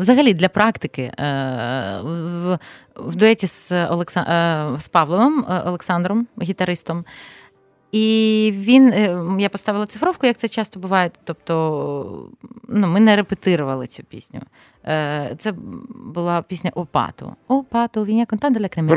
[0.00, 1.12] Взагалі для практики е,
[2.96, 4.20] в, дуеті з, Олекса...
[4.76, 7.04] е, з Павловим е, Олександром, гітаристом.
[7.94, 11.10] І він, е, я поставила цифровку, як це часто буває.
[11.24, 12.28] Тобто,
[12.68, 14.40] ну, ми не репетирували цю пісню.
[14.86, 15.52] Е, Це
[16.14, 17.36] була пісня Опату.
[17.48, 18.94] Опату, він контант для кремечі.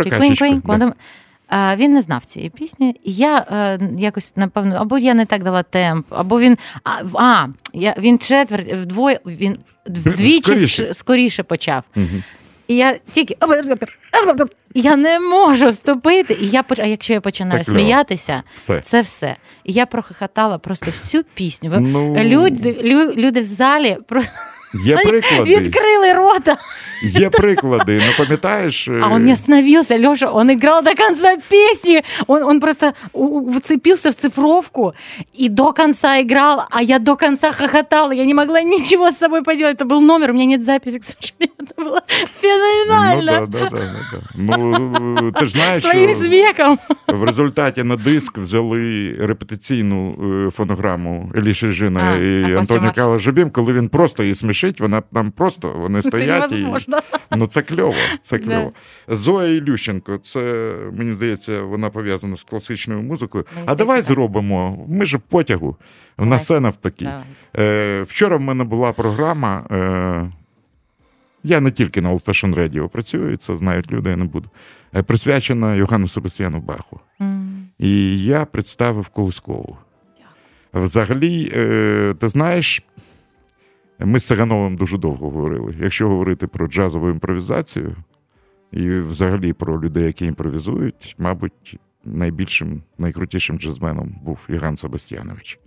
[1.48, 5.44] А, Він не знав цієї пісні, і я е, якось напевно, або я не так
[5.44, 6.58] дала темп, або він.
[6.84, 10.94] А, а я, він четверть, вдвоє, він вдвічі Скоріше.
[10.94, 11.84] скоріше, почав.
[11.96, 12.24] Мгм.
[12.68, 13.38] І я тільки
[14.74, 16.38] я не можу вступити.
[16.42, 18.80] І я а якщо я починаю так, сміятися, Все.
[18.82, 19.36] це все.
[19.64, 21.74] І я прохохотала просто всю пісню.
[21.80, 22.74] Ну, Люди,
[23.18, 24.22] люди в залі про...
[24.74, 25.60] Є приклади.
[25.60, 26.58] відкрили рота.
[27.03, 28.03] Є приклади.
[28.07, 28.89] Ну пам'ятаєш?
[29.03, 32.03] А он не остановился, Леша, он играл до конца песни.
[32.27, 34.93] Он, он просто у- у- вцепился в цифровку
[35.41, 38.13] и до конца играл, а я до конца хохотала.
[38.15, 39.81] Я не могла ничего с собой поделать.
[39.81, 41.53] Это был номер, у меня нет записи, к сожалению.
[41.59, 43.47] Это было Ну, феноменально.
[43.47, 44.21] да, да, да, да, да.
[44.37, 46.79] ну, ти ж знаєш, Своим що смехом.
[47.09, 50.15] в результаті на диск взяли репетиційну
[50.47, 52.93] е, фонограму Еліші Жина А, і а Антоні костюмер?
[52.93, 56.53] Кала Жубім, коли він просто її смішить, вона там просто вони Это стоять.
[56.53, 56.67] І...
[56.88, 57.20] невозможно.
[57.36, 58.46] Ну це кльово, це Да.
[58.46, 58.72] кльово.
[59.08, 63.46] Зоя Ілющенко, це мені здається, вона пов'язана з класичною музикою.
[63.56, 64.06] Мені а давай так.
[64.06, 64.86] зробимо.
[64.90, 65.76] Ми ж в потягу.
[66.18, 67.10] В нас сцена в такій.
[67.58, 69.66] Е, вчора в мене була програма.
[69.72, 70.32] Е,
[71.44, 74.50] я не тільки на Old Fashion Radio працюю, це знають люди, я не буду.
[74.96, 77.00] Е, присвячена Йоганну Себастьяну Баху.
[77.22, 77.68] М.
[77.80, 79.78] І я представив Колискову.
[80.74, 82.84] Взагалі, е, ти знаєш,
[84.00, 85.76] ми з Сагановим дуже довго говорили.
[85.80, 87.96] Якщо говорити про джазову імпровізацію
[88.72, 95.60] і взагалі про людей, які імпровізують, мабуть, найбільшим, найкрутішим джазменом був Іган Себастьянович.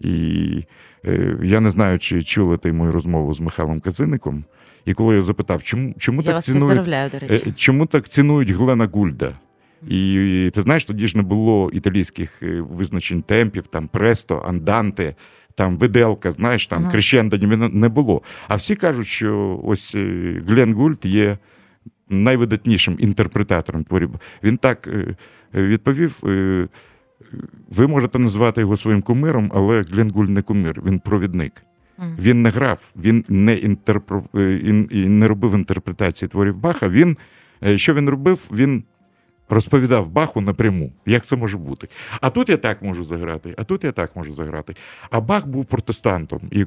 [0.00, 0.64] І
[1.06, 4.44] е, я не знаю, чи чули ти мою розмову з Михайлом Казиником.
[4.84, 7.44] І коли я запитав, чому, чому Я так вас цінують до речі.
[7.46, 9.34] Е, Чому так цінують Глена Гульда?
[9.88, 15.14] І ти знаєш, тоді ж не було італійських е, визначень темпів, там престо, анданте,
[15.60, 16.90] там виделка, знаєш, там Ага.
[16.90, 17.36] крещендо
[17.72, 18.22] не було.
[18.48, 21.38] А всі кажуть, що ось е, Глен Гульд є
[22.08, 24.10] найвидатнішим інтерпретатором творів.
[24.42, 25.16] Він так е,
[25.54, 26.16] відповів.
[26.24, 26.68] е,
[27.68, 31.52] Ви можете назвати його своїм кумиром, але Гленгульд не кумир, він провідник.
[32.18, 34.24] Він не грав, він не інтерпро...
[34.36, 36.88] е, і- і не робив інтерпретації творів Баха.
[36.88, 37.16] Він
[37.76, 38.48] що він робив?
[38.52, 38.84] Він
[39.50, 41.88] розповідав Баху напряму, як це може бути.
[42.20, 44.74] А тут я так можу заграти, а тут я так можу заграти.
[45.10, 46.64] А Бах був протестантом, і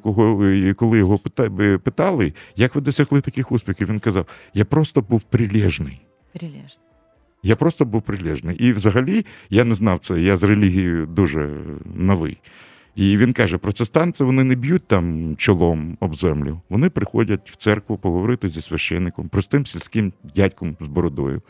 [0.74, 6.02] коли його е, питали, як ви досягли таких успіхів, він казав: я просто був прилежний.
[6.34, 6.80] Прилежно.
[7.44, 8.58] Я просто був прилежний.
[8.58, 11.50] І взагалі я не знав це, я з релігією дуже
[11.96, 12.38] новий.
[12.96, 16.62] І він каже: протестанти вони не б'ють там чолом об землю.
[16.70, 21.42] Вони приходять в церкву поговорити зі священником, простим сільським дядьком з бородою.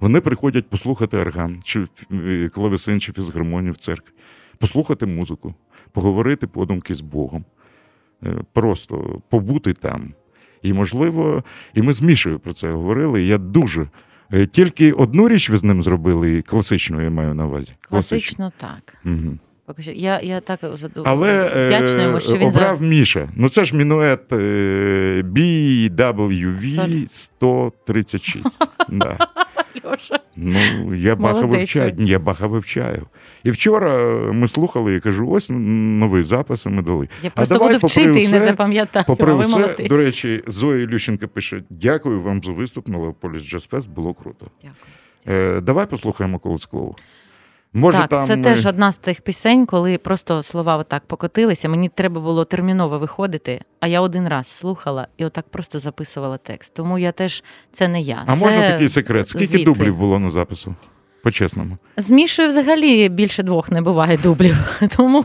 [0.00, 4.12] Вони приходять послухати орган, чи е, клавесин, чи фізгармонію в церкві,
[4.58, 5.54] послухати музику,
[5.92, 7.44] поговорити подумки з Богом,
[8.26, 10.12] Е, просто побути там.
[10.62, 13.22] І, можливо, і ми з Мішею про це говорили.
[13.22, 13.86] і Я дуже.
[14.32, 17.72] е, Тільки одну річ ви з ним зробили, класичну, я маю на увазі.
[17.80, 18.96] Класично так.
[19.04, 19.38] Угу.
[19.94, 21.10] Я, я так задумала.
[21.12, 22.84] Але вдячна йому, що він обрав за...
[22.84, 23.28] Міша.
[23.36, 24.32] Ну це ж мінует
[25.92, 28.46] BWV 136.
[28.88, 29.18] да.
[29.84, 30.20] Льоша.
[30.36, 31.92] Ну, я Баха вивчаю.
[31.98, 33.06] Я Баха вивчаю.
[33.44, 33.92] І вчора
[34.32, 37.08] ми слухали, я кажу: ось новий запис ми дали.
[37.22, 39.04] Я просто давай, буду вчити і не запам'ятаю.
[39.08, 39.88] Попри ви все, молодець.
[39.88, 44.46] до речі, Зоя Ілющенко пише: дякую вам за виступ на Леополіс Джаз Фест, було круто.
[44.62, 44.74] Дякую.
[45.28, 46.96] Е, давай послухаємо Колоцькову.
[47.72, 51.68] Може, так, там це теж одна з тих пісень, коли просто слова отак покотилися.
[51.68, 56.74] Мені треба було терміново виходити, а я один раз слухала і отак просто записувала текст.
[56.74, 58.22] Тому я теж це не я.
[58.26, 59.28] А це можна такий секрет?
[59.28, 59.64] Скільки звідти.
[59.64, 60.74] дублів було на запису?
[61.22, 61.78] По-чесному.
[61.96, 64.56] З Мішою взагалі більше двох не буває дублів.
[64.96, 65.24] Тому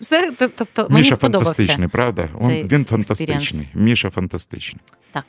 [0.00, 1.44] все, тобто мені Міша сподобався.
[1.54, 2.28] фантастичний, правда?
[2.42, 3.68] Цей він фантастичний.
[3.74, 4.82] Міша фантастичний.
[5.12, 5.24] Так.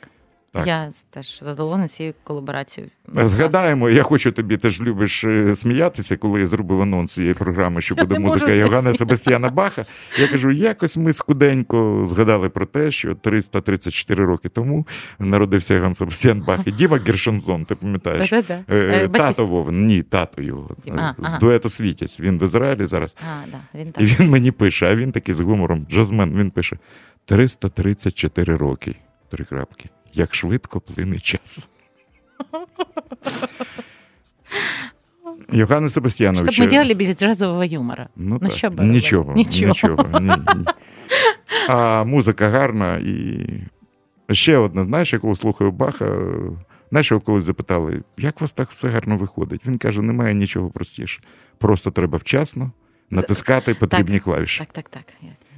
[0.54, 0.66] Так.
[0.66, 2.90] Я теж задоволена цією колаборацією.
[3.12, 7.80] Згадаємо, я хочу тобі ти ж любиш е, сміятися, коли я зробив анонс цієї програми,
[7.80, 9.86] що буде музика не Себастьяна Баха.
[10.20, 14.86] Я кажу, якось ми скуденько згадали про те, що 334 роки тому
[15.18, 18.32] народився Йоганн Себастьян Бах і Діма Гершонзон, ти пам'ятаєш?
[18.32, 19.08] Е, Е.
[19.08, 20.70] Тато Вовен, ні, тато його
[21.18, 22.20] з дуету Світязь.
[22.20, 23.16] Він в Ізраїлі зараз.
[23.98, 26.78] І він мені пише, а він такий з гумором, джазмен, він пише:
[27.24, 28.96] 334 роки.
[29.30, 29.90] Три крапки.
[30.14, 31.68] Як швидко плине час.
[35.52, 36.52] Йоганне Себастьянович.
[36.52, 38.08] Щоб ми делали без джазового юмора.
[38.16, 39.66] Ну, Ну, що нічого, Нічого.
[39.68, 40.20] нічого.
[40.20, 40.64] Ні, ні.
[41.68, 43.46] А музика гарна і
[44.30, 46.18] ще одне, знаєш, я коли слухаю Баха,
[46.90, 49.66] знаєш, його колись запитали, як у вас так все гарно виходить?
[49.66, 51.20] Він каже, немає нічого простіше.
[51.58, 52.72] Просто треба вчасно
[53.10, 54.58] натискати потрібні клавіші.
[54.58, 55.04] Так, так, так.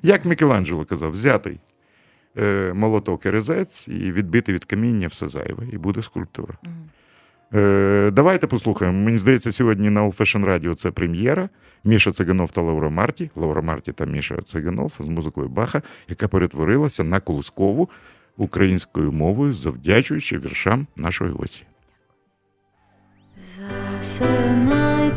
[0.03, 1.59] Як Мікеланджело казав, взятий
[2.75, 6.55] молоток і резець і відбити від каміння все зайве, і буде скульптура.
[7.55, 8.99] Е, давайте послухаємо.
[8.99, 11.49] Мені здається, сьогодні на Old Fashion Radio це прем'єра.
[11.85, 13.31] Міша Циганов та Лаура Марті.
[13.37, 17.89] Лаура Марті та Міша Циганов з музикою Баха, яка перетворилася на колискову
[18.37, 21.65] українською мовою, завдячуючи віршам нашої гості.
[23.43, 25.13] Засинай,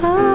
[0.00, 0.33] 好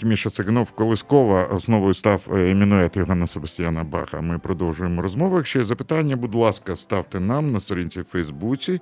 [0.00, 4.20] Марті Міша Цигнов Колискова основою став е, Емінует Євгена Себастьяна Баха.
[4.20, 5.36] Ми продовжуємо розмову.
[5.36, 8.80] Якщо є запитання, будь ласка, ставте нам на сторінці в Фейсбуці.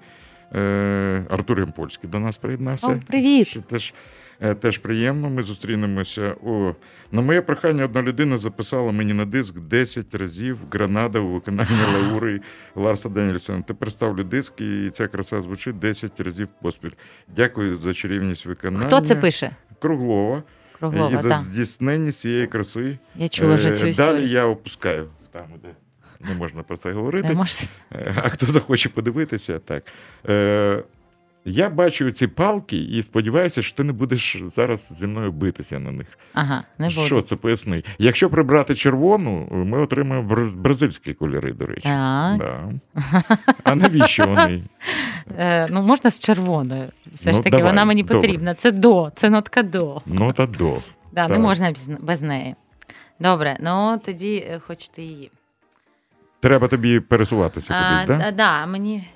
[0.55, 2.87] Е, Артур Ямпольський до нас приєднався.
[2.87, 3.59] О, привіт.
[3.71, 3.95] Теж,
[4.41, 5.31] е, теж приємно.
[5.31, 6.35] Ми зустрінемося.
[6.47, 6.75] О,
[7.13, 12.41] на моє прохання одна людина записала мені на диск 10 разів Гранада у виконанні Лаури
[12.75, 13.63] Ларса Денельсона.
[13.63, 16.93] Тепер ставлю диск, і ця краса звучить 10 разів поспіль.
[17.37, 18.87] Дякую за чарівність виконання.
[18.87, 19.51] Хто це пише?
[19.81, 20.43] Круглова.
[20.79, 21.39] Круглова, і за та.
[21.39, 22.99] здійснення цієї краси.
[23.17, 24.15] Я чула вже цю історію.
[24.15, 25.09] Далі я опускаю.
[25.33, 25.69] Там, де
[26.29, 27.29] не можна про це говорити.
[27.35, 27.45] Не?
[27.93, 29.83] Е, А хто захоче подивитися, так.
[31.45, 35.93] Я бачу ці палки і сподіваюся, що ти не будеш зараз зі мною битися на
[35.93, 36.07] них.
[36.33, 37.01] Ага, не буду.
[37.07, 37.83] Що це поясни?
[37.99, 41.81] Якщо прибрати червону, ми отримаємо бразильські кольори, до речі.
[41.83, 42.39] Так.
[42.39, 42.73] Да.
[43.65, 44.63] А навіщо вони?
[45.39, 46.89] Е, ну, можна з червоною.
[47.15, 48.17] Все Ну, ж таки, давай, вона мені добре.
[48.17, 48.55] потрібна.
[48.55, 50.03] Це до, це нотка до.
[50.07, 50.77] Ну та до.
[51.13, 52.55] Да, не можна без, неї.
[53.21, 55.31] Добре, ну тоді е, хочете її.
[56.41, 58.25] Треба тобі пересуватися А, кудись, да?
[58.25, 58.35] так?
[58.35, 59.09] да, мені.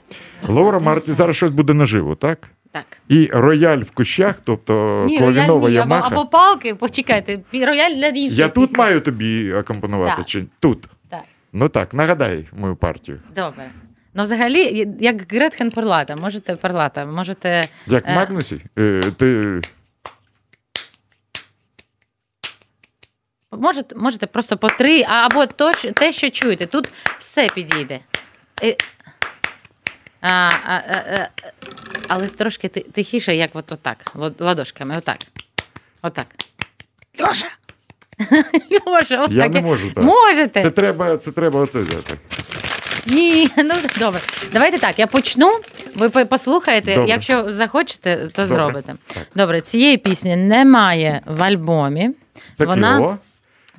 [0.49, 2.49] Лаура Марті зараз щось буде наживо, так?
[2.73, 2.85] Так.
[3.09, 6.07] І рояль в кущах, тобто Ні, клавінова рояль ні, або, Ямаха.
[6.15, 8.39] або палки, почекайте, рояль для інших.
[8.39, 8.79] Я тут пісень.
[8.79, 10.27] маю тобі акомпонувати, Так.
[10.27, 10.89] чи тут?
[11.09, 11.21] Так.
[11.53, 13.19] Ну так, нагадай мою партію.
[13.37, 13.71] Добре.
[14.15, 17.69] Ну, взагалі, як Гретхен Перлата, можете Перлата, можете.
[17.87, 18.15] Як Е.
[18.15, 18.61] Магнусі?
[18.79, 19.61] Е, ти...
[23.53, 26.67] Можете, можете просто по три, або то, те, що чуєте.
[26.67, 26.89] Тут
[27.19, 28.01] все підійде.
[28.63, 28.77] Е,
[30.25, 31.29] А, а, а, а,
[32.09, 33.99] але трошки тихіше, як от отак,
[34.39, 35.17] ладошками, отак.
[36.03, 36.27] Отак.
[37.21, 37.47] Льоша!
[38.87, 39.33] Льоша, отак.
[39.33, 40.05] Я не можу так.
[40.05, 40.63] Можете.
[40.63, 42.19] Це треба, це треба оце взяти.
[43.07, 44.21] Ні, ну добре.
[44.53, 45.61] Давайте так, я почну.
[45.95, 46.95] Ви послухаєте.
[46.95, 47.11] Добре.
[47.11, 48.47] Якщо захочете, то Добре.
[48.47, 48.95] зробите.
[49.07, 49.27] Так.
[49.35, 52.11] Добре, цієї пісні немає в альбомі.
[52.59, 53.19] Це Вона- кльово.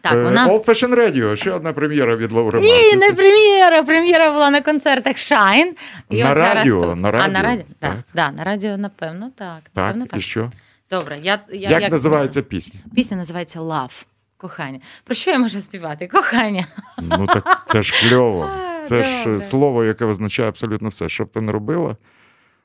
[0.03, 0.47] Так, Е, вона.
[0.47, 3.07] Old Fashion Radio, ще одна прем'єра від Лаури Ні, Мартінс.
[3.07, 3.83] не прем'єра.
[3.83, 5.71] Прем'єра була на концертах Shine.
[6.09, 6.95] І На от зараз радіо, тут.
[6.95, 7.65] на А, радіо, на радіо?
[7.79, 8.03] Так, так.
[8.13, 9.61] да, на радіо, напевно, так.
[9.73, 10.51] Так, Напевно, і що?
[10.89, 12.79] Добре, я, я, Як, називається пісня?
[12.95, 14.05] Пісня називається Love.
[14.37, 14.79] Кохання.
[15.03, 16.07] Про що я можу співати?
[16.07, 16.67] Кохання.
[16.97, 18.49] Ну так це ж кльово.
[18.83, 21.09] А, Це ж е, слово, яке означає абсолютно все.
[21.09, 21.95] Що б ти не робила,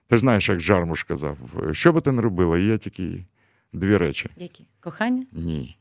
[0.09, 1.37] ти знаєш, як Жармуш казав,
[1.73, 3.25] що би ти не робила, є тільки
[3.73, 4.31] дві речі.
[4.37, 4.65] Які?
[4.81, 5.27] Кохання?
[5.33, 5.77] Ні.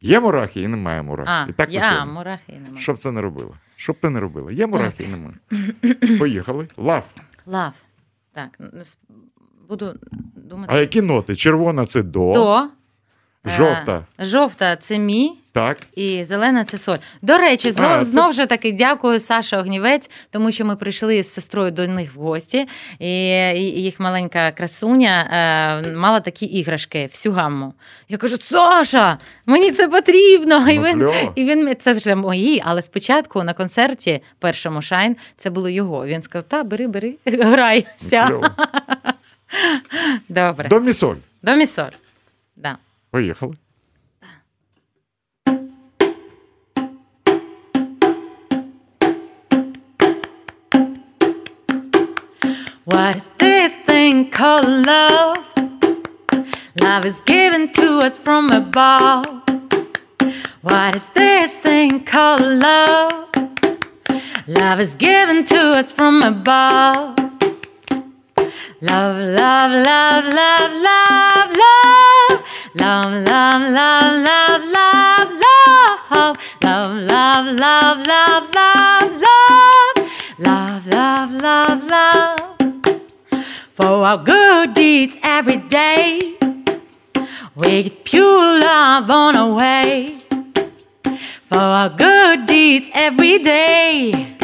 [0.00, 1.30] Є мурахи і немає мурахи.
[1.30, 2.82] А, і так я, мурахи і немає.
[2.82, 3.54] Щоб це не робила?
[3.76, 4.52] Щоб ти не робила?
[4.52, 6.18] Є мурахи і немає.
[6.18, 6.68] Поїхали.
[6.76, 7.08] Лав.
[7.46, 7.72] Лав.
[8.32, 8.58] Так,
[9.68, 9.94] буду
[10.34, 10.72] думати.
[10.74, 11.36] А які ноти?
[11.36, 12.68] Червона це до, До.
[13.46, 14.04] Е, жовта.
[14.18, 15.32] Жовта це мі.
[15.52, 15.76] Так.
[15.96, 16.96] І зелена це соль.
[17.22, 21.22] До речі, знов, А, це- знов же таки дякую Саша Огнівець, тому що ми прийшли
[21.22, 22.66] з сестрою до них в гості,
[22.98, 23.06] і,
[23.54, 25.28] і їх маленька красуня
[25.86, 27.74] е, мала такі іграшки, всю гамму.
[28.08, 30.68] Я кажу: Саша, мені це потрібно.
[30.70, 31.32] і Ну, він, кльово.
[31.34, 36.06] і він це вже мої, але спочатку на концерті першому Шайн це було його.
[36.06, 38.26] Він сказав: Та, бери, бери, грайся.
[38.28, 38.48] Кльово.
[40.28, 40.68] Добре.
[41.42, 41.90] До місоль.
[43.13, 43.47] До місоль.
[43.47, 43.47] Да.
[43.47, 43.55] Поїхали.
[52.85, 55.45] What is this thing called love?
[56.79, 59.25] Love is given to us from above.
[60.61, 63.29] What is this thing called love?
[64.47, 67.15] Love is given to us from above.
[68.81, 72.08] Love, love, love, love, love, love.
[72.74, 76.36] Love, love, love, love, love, love.
[76.62, 80.10] Love, love, love, love, love, love.
[80.38, 82.56] Love, love, love, love.
[83.74, 86.38] For our good deeds every day,
[87.56, 90.22] we get pure love on our way.
[91.46, 94.36] For our good deeds every day,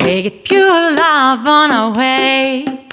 [0.00, 2.87] we get pure love on our way.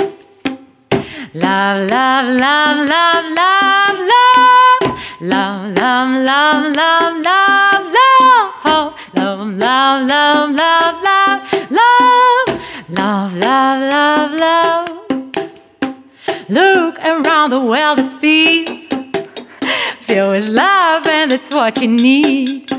[1.36, 4.83] Love, love, love, love, love, love.
[5.19, 8.95] Love, love, love, love, love, love.
[9.17, 12.47] Love, love, love, love, love, love.
[12.88, 14.89] Love, love, love, love.
[16.47, 18.69] Look around the world is filled.
[19.99, 22.71] Filled with love, and it's what you need.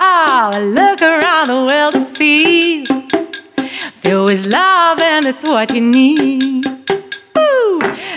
[0.00, 3.12] Oh, look around the world is filled.
[4.00, 6.75] Filled with love, and it's what you need.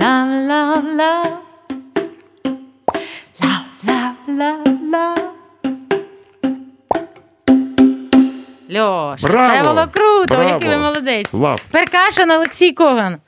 [0.00, 1.32] love, love, love,
[3.40, 5.20] love, love, love, love.
[8.70, 9.54] Льоша, Браво!
[9.56, 10.48] це було круто, Браво!
[10.48, 11.32] який ви молодець.
[11.32, 11.62] Лав.
[11.70, 13.18] Перкашин Олексій Коган.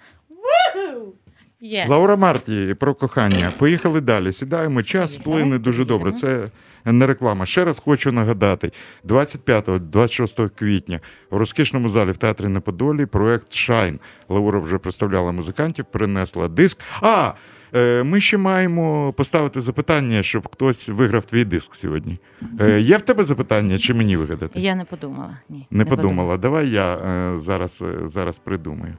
[1.61, 1.87] Є.
[1.89, 3.53] Лаура Марті про кохання.
[3.59, 4.33] Поїхали далі.
[4.33, 4.83] Сідаємо.
[4.83, 6.13] Час плине дуже добре.
[6.13, 6.49] Це
[6.93, 7.47] не реклама.
[7.47, 8.73] Ще раз хочу нагадати:
[9.05, 14.01] 25-26 квітня в розкішному залі в театрі на Подолі проект Shine.
[14.29, 16.79] Лаура вже представляла музикантів, принесла диск.
[17.01, 17.33] А
[17.75, 22.19] е, ми ще маємо поставити запитання, щоб хтось виграв твій диск сьогодні.
[22.61, 24.61] Е, Є в тебе запитання, чи мені вигадати?
[24.61, 25.39] Я не подумала.
[25.49, 26.37] Ні, Не подумала.
[26.37, 28.95] Давай я е, зараз, зараз придумаю.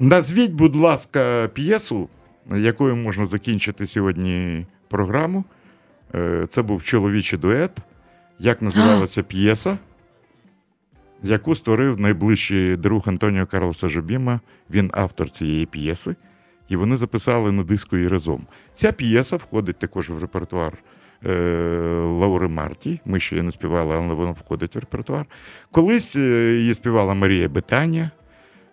[0.00, 2.08] Назвіть, будь ласка, п'єсу,
[2.56, 5.44] якою можна закінчити сьогодні програму.
[6.14, 7.70] Е, це був чоловічий дует.
[8.38, 9.78] Як називалася п'єса,
[11.22, 14.40] яку створив найближчий друг Антоніо Карлоса Жобіма.
[14.70, 16.16] Він автор цієї п'єси.
[16.68, 18.46] І вони записали на диску і разом.
[18.74, 20.72] Ця п'єса входить також в репертуар
[21.26, 21.34] е,
[22.04, 23.00] Лаури Марті.
[23.04, 25.26] Ми ще її не співали, але вона входить в репертуар.
[25.70, 28.10] Колись е, її співала Марія Бетанія.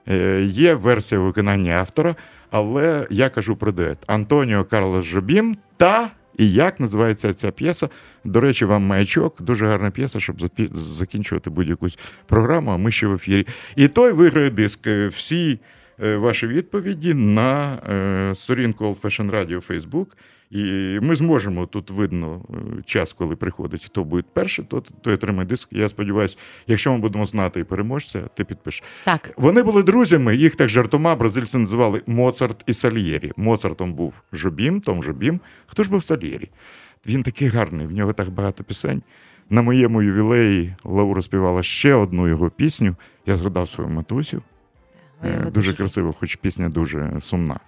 [0.07, 2.15] Е, Є версія виконання автора,
[2.51, 6.11] але я кажу про дует Антоніо Карлос Жобім та.
[6.37, 7.89] І як називається ця п'єса?
[8.23, 9.41] До речі, вам маячок.
[9.41, 10.35] Дуже гарна п'єса, щоб
[10.73, 11.87] закінчувати будь-яку
[12.27, 13.47] програму, а ми ще в ефірі.
[13.75, 14.87] І той виграє диск.
[14.87, 15.59] Е, Всі
[16.03, 20.05] е, ваші відповіді на е, сторінку Old Fashion Radio Facebook.
[20.49, 25.47] І ми зможемо тут видно е, час, коли приходить, хто буде перший, то той отримає
[25.47, 25.67] диск.
[25.71, 26.37] Я сподіваюся,
[26.67, 28.83] якщо ми будемо знати і переможця, ти підпишеш.
[29.05, 33.31] Так, Вони були друзями, їх так жартома бразильці називали Моцарт і Сальєрі.
[33.37, 35.39] Моцартом був Жобім, Том Жобім.
[35.65, 36.49] Хто ж був Сальєрі?
[37.05, 39.01] Він такий гарний, в нього так багато пісень.
[39.49, 42.95] На моєму ювілеї Лаура співала ще одну його пісню.
[43.25, 44.41] Я згадав свою матусю.
[45.23, 47.59] Е, Дуже красиво, хоч пісня дуже сумна.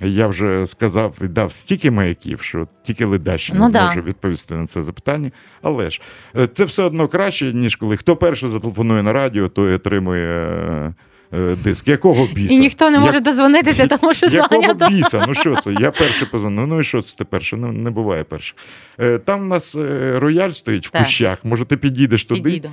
[0.00, 3.94] Я вже сказав, дав стільки маяків, що тільки Ледащина Ну да.
[4.06, 5.30] відповісти на це запитання.
[5.62, 6.00] Але ж
[6.38, 10.94] е, це все одно краще, ніж коли хто перший зателефонує на радіо, той отримує е,
[11.38, 11.88] е, диск.
[11.88, 12.54] Якого біса?
[12.54, 14.88] І ніхто не може Як- дозвонитися, тому що Якого зайнято.
[14.88, 15.24] біса?
[15.28, 15.72] Ну що це?
[15.80, 16.66] Я перший позвонив.
[16.66, 17.58] Ну і що це ти перший?
[17.58, 18.56] Не, не буває перший.
[19.00, 19.74] Е, Там у нас
[20.14, 21.02] рояль стоїть в Так.
[21.02, 21.44] кущах.
[21.44, 22.40] Може, ти підійдеш туди?
[22.42, 22.70] Підійду.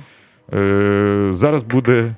[1.34, 2.14] Зараз буде.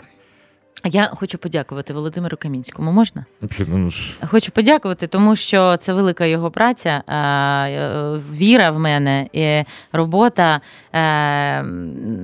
[0.84, 2.92] Я хочу подякувати Володимиру Камінському.
[2.92, 3.24] Можна?
[3.68, 3.90] Ну,
[4.26, 9.62] Хочу подякувати, тому що це велика його праця, е, віра в мене і
[9.92, 10.60] робота.
[10.94, 11.64] Е,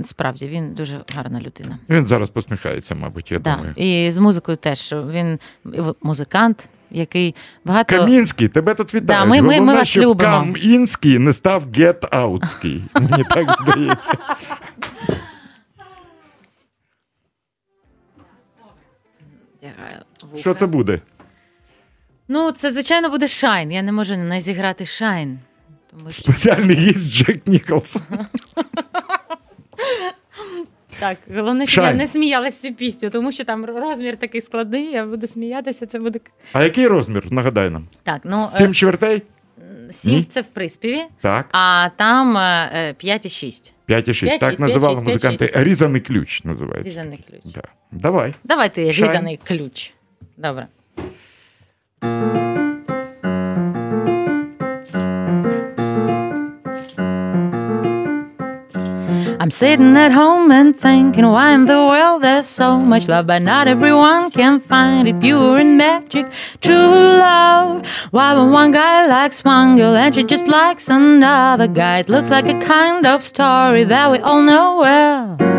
[0.05, 1.79] Справді він дуже гарна людина.
[1.89, 3.55] Він зараз посміхається, мабуть, я Да.
[3.57, 3.73] думаю.
[3.77, 5.39] І з музикою теж він
[6.03, 7.35] музикант, який
[7.65, 9.07] багато Камінський, тебе тут вітають.
[9.07, 10.31] Да, ми- ми- ми вас щоб любимо.
[10.33, 12.81] Камінський не став get-outський.
[12.95, 14.15] Мені так здається.
[20.39, 21.01] Що це буде?
[22.29, 23.73] Ну, це звичайно буде шайн.
[23.73, 25.39] Я не можу не зіграти шайн.
[25.91, 27.97] Тому що Спеціальний гість Джек Ніколс.
[31.01, 34.93] так, головне, що я не сміялася цю пісню, тому що там розмір такий складний.
[34.93, 35.87] Я буду сміятися.
[35.87, 36.21] Це буде
[36.53, 37.33] А який розмір?
[37.33, 37.87] Нагадай нам.
[38.03, 38.21] так.
[38.25, 39.23] Ну Сім чвертей?
[39.89, 40.25] Е, сім Ні?
[40.25, 41.49] це в приспіві, Так.
[41.53, 43.75] а там е, 5 і 6.
[43.89, 44.21] 5,6.
[44.21, 45.47] П'ять, Так шість, називали п'ять, шість, музиканти.
[45.47, 46.89] п'ять, Різаний ключ називається.
[47.01, 47.41] Різаний ключ.
[47.55, 47.63] Да.
[47.93, 48.35] Давай.
[48.45, 49.91] Давайте різаний ключ.
[50.37, 50.67] Добре.
[59.45, 63.43] I'm sitting at home and thinking, why in the world there's so much love, but
[63.43, 66.33] not everyone can find it pure and magic,
[66.63, 67.87] true love.
[68.11, 72.31] Why when one guy likes one girl and she just likes another guy, it looks
[72.31, 75.54] like a kind of story that we all know well.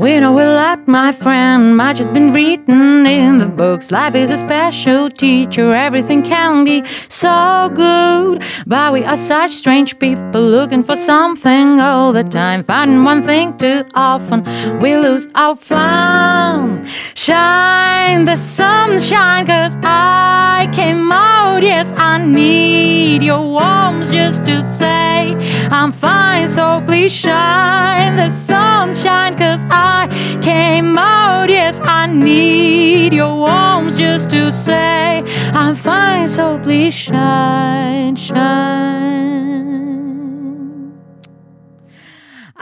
[0.00, 1.76] We know a lot, my friend.
[1.76, 3.90] Much has been written in the books.
[3.90, 5.74] Life is a special teacher.
[5.74, 8.42] Everything can be so good.
[8.66, 12.64] But we are such strange people looking for something all the time.
[12.64, 14.42] Finding one thing too often,
[14.80, 16.86] we lose our fun.
[17.14, 20.29] Shine the sunshine, cause I
[20.60, 21.62] I came out.
[21.62, 25.34] Yes, I need your warmth just to say
[25.70, 26.50] I'm fine.
[26.50, 30.08] So please shine the sunshine, cause I
[30.42, 31.48] came out.
[31.48, 36.28] Yes, I need your warmth just to say I'm fine.
[36.28, 39.69] So please shine, shine.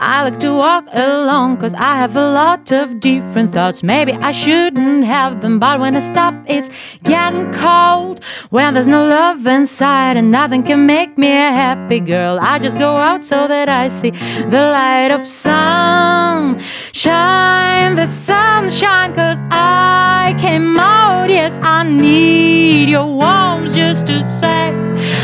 [0.01, 3.83] I like to walk alone cause I have a lot of different thoughts.
[3.83, 6.69] Maybe I shouldn't have them, but when I stop, it's
[7.03, 8.23] getting cold.
[8.49, 12.77] When there's no love inside and nothing can make me a happy girl, I just
[12.77, 16.61] go out so that I see the light of sun.
[16.93, 21.29] Shine the sunshine cause I came out.
[21.29, 24.69] Yes, I need your warmth just to say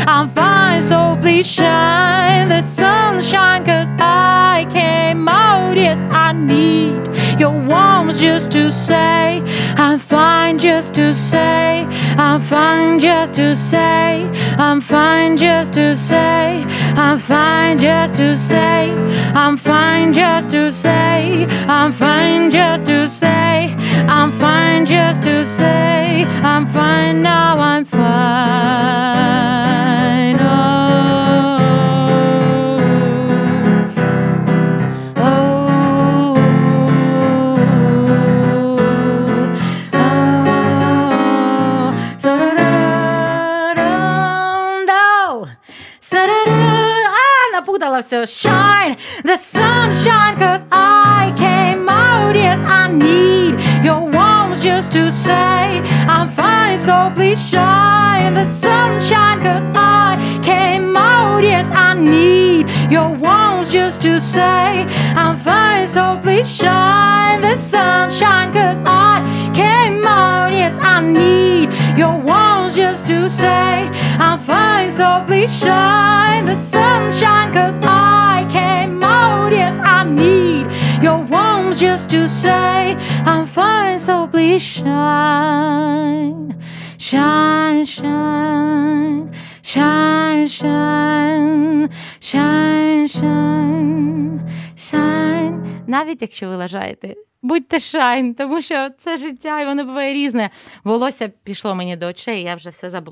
[0.06, 0.82] I'm fine.
[0.82, 5.76] So please shine the sunshine cause I came out.
[5.76, 9.42] Yes, I need your warmth just to say
[9.76, 10.58] I'm fine.
[10.58, 11.84] Just to say
[12.16, 13.00] I'm fine.
[13.00, 14.22] Just to say
[14.56, 15.36] I'm fine.
[15.36, 16.64] Just to say
[16.96, 17.78] I'm fine.
[17.78, 18.92] Just to say
[19.34, 20.12] I'm fine.
[20.12, 22.50] Just to say I'm fine.
[22.52, 23.74] Just to say
[24.08, 24.86] I'm fine.
[24.86, 27.22] Just to say I'm fine.
[27.22, 29.95] Now I'm fine.
[47.96, 48.04] love.
[48.04, 52.34] So shine the sunshine, cause I came out.
[52.34, 56.76] Yes, I need your warmth just to say I'm fine.
[56.76, 61.44] So please shine the sunshine, cause I came out.
[61.44, 64.84] Yes, I need your warmth just to say
[65.22, 65.86] I'm fine.
[65.86, 69.14] So please shine the sunshine, cause I
[69.54, 70.50] came out.
[70.52, 73.88] Yes, I need your warmth just to say
[74.18, 74.90] I'm fine.
[74.90, 79.52] So please shine the sunshine, cause I came out.
[79.52, 80.66] Yes, I need
[81.06, 82.96] your warmth just to say
[83.30, 83.98] I'm fine.
[84.00, 86.40] So please shine,
[86.98, 89.30] shine, shine,
[89.62, 91.88] shine, shine,
[92.20, 94.40] shine, shine,
[94.76, 95.62] shine.
[95.86, 100.50] Навіть якщо ви лажаєте, будьте шайн, тому що це життя, і воно буває різне.
[100.84, 103.02] Волосся пішло мені до очей, я вже все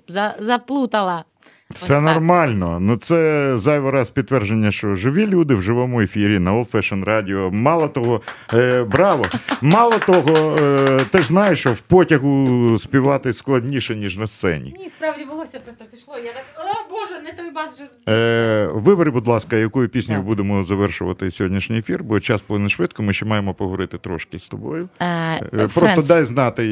[0.40, 1.24] заплутала.
[1.72, 2.02] Так.
[2.02, 2.78] нормально.
[2.80, 7.50] Ну це зайвий раз підтвердження, що живі люди в живому ефірі на Old Fashion Radio.
[7.52, 8.20] Мало того,
[8.54, 9.24] е, браво!
[9.60, 14.74] Мало того, е, ти ж знаєш, що в потягу співати складніше, ніж на сцені.
[14.78, 16.14] Ні, справді волосся просто пішло.
[16.18, 18.14] Я так, о Боже, не той бас вже.
[18.16, 20.26] Е, вибери, будь ласка, якою піснею Так.
[20.26, 23.02] будемо завершувати сьогоднішній ефір, бо час плине швидко.
[23.02, 24.88] Ми ще маємо поговорити трошки з тобою.
[25.00, 26.06] Е, Е, Просто Friends.
[26.06, 26.62] дай знати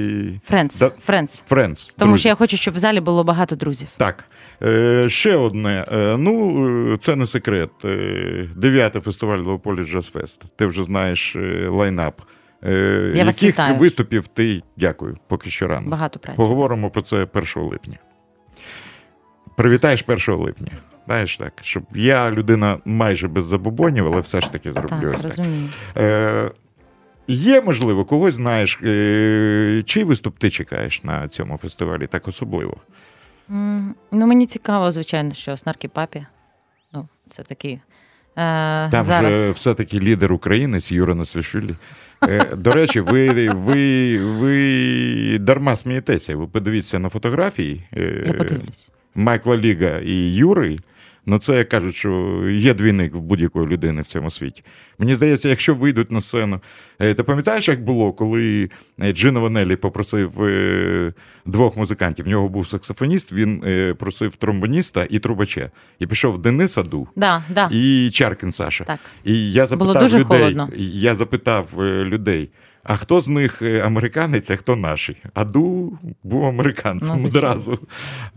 [0.51, 0.79] Friends.
[0.79, 0.87] Да.
[1.13, 1.43] Friends.
[1.51, 1.93] Friends.
[1.99, 2.21] Тому друзі.
[2.21, 3.89] що я хочу, щоб в залі було багато друзів.
[3.97, 4.52] Так, е,
[5.09, 5.85] ще одне.
[5.93, 7.71] Е, ну, е, це не секрет.
[7.85, 10.43] Е, дев'ятий фестиваль Леополі Джаз Фест.
[10.57, 12.21] Ти вже знаєш е, лайнап.
[12.65, 13.77] Е, Я вас яких вітаю.
[13.77, 15.91] виступів ти дякую, поки що рано.
[15.91, 16.37] Багато праці.
[16.37, 17.97] Поговоримо про це 1 липня.
[19.57, 20.73] Привітаєш 1 липня.
[21.07, 25.37] Знаєш так, щоб я людина майже без забобонів, але все ж таки зроблю Так, ось
[25.37, 25.47] так.
[25.97, 26.51] Е,
[27.29, 32.77] є, можливо, когось знаєш, е, чий виступ ти чекаєш на цьому фестивалі так особливо?
[33.53, 36.27] Ну, мені цікаво, звичайно, що Снаркі Папі.
[36.93, 37.69] Ну, це такі.
[37.69, 37.81] Е,
[38.91, 39.35] Там зараз.
[39.37, 41.75] же все-таки лідер українець Юра Насвішвілі.
[42.23, 46.37] Е, До речі, ви, ви, ви дарма смієтеся.
[46.37, 48.91] Ви подивіться на фотографії е, Я подивлюсь.
[49.15, 50.79] Майкла Ліга і Юри.
[51.27, 54.63] Ну, це кажуть, що є двійник в будь-якої людини в цьому світі.
[54.99, 56.61] Мені здається, якщо вийдуть на сцену.
[57.01, 58.71] Е, Ти пам'ятаєш, як було, коли
[59.03, 61.13] е, Джино Ванелі попросив е,
[61.47, 62.25] двох музикантів?
[62.25, 63.65] В нього був саксофоніст, він
[63.99, 65.71] просив тромбоніста і трубача.
[65.99, 67.69] І пішов Денис Аду Да, да.
[67.73, 68.85] і Чаркін Саша.
[68.85, 69.01] Так.
[69.25, 70.69] І я запитав дуже людей, холодно.
[70.77, 72.51] я запитав людей.
[72.85, 75.17] А хто з них е, американець, а хто наший?
[75.35, 77.79] Аду був американцем Ну, одразу.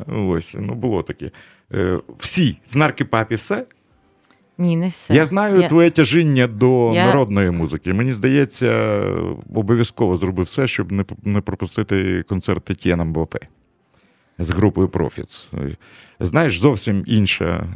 [0.08, 1.32] Ось, ну було таке.
[1.74, 3.66] Е, Всі з нарки папі все.
[4.58, 5.14] Ні, не все.
[5.14, 7.93] Я знаю Я- твоє тяжіння до Я- народної музики.
[7.93, 9.02] Мені здається,
[9.56, 13.39] обов'язково зробив все, щоб не, не пропустити концерт Тетєна Мбапе
[14.39, 15.50] з групою Профіц.
[16.20, 17.68] Знаєш, зовсім інше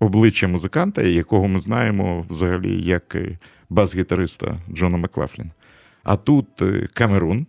[0.00, 3.38] обличчя музиканта, якого ми знаємо взагалі як е,
[3.70, 5.50] бас-гітариста Джона Маклафлін.
[6.08, 7.46] А тут е, Камерун,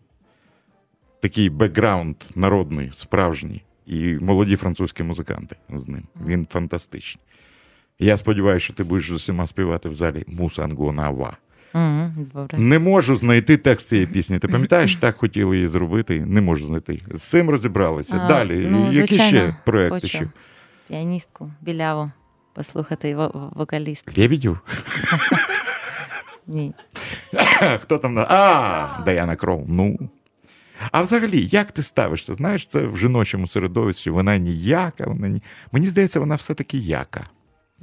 [1.22, 6.04] такий бекграунд народний, справжній, і молоді французькі музиканти з ним.
[6.26, 7.24] Він фантастичний.
[8.00, 11.38] Я сподіваюся, що ти будеш з усіма співати в залі Мусангонава.
[12.34, 12.58] Добре.
[12.58, 14.40] Не можу знайти текст цієї пісні.
[14.40, 16.98] Ти пам'ятаєш, так хотіли її зробити, не можу знайти.
[17.12, 18.22] З цим розібралися.
[18.24, 20.00] А, Далі, ну, які ще проекти?
[20.00, 20.30] хочу.
[20.88, 22.12] Піаністку біляву
[22.54, 24.12] послухати во- вокаліст.
[26.50, 26.74] Ні.
[27.82, 28.14] Хто там?
[28.14, 29.66] на- А, Даяна Кроу.
[29.68, 29.98] Ну.
[30.92, 32.34] А взагалі, як ти ставишся?
[32.34, 35.42] Знаєш, це в жіночому середовищі, вона ніяка, вона ні.
[35.72, 37.24] Мені здається, вона все-таки яка.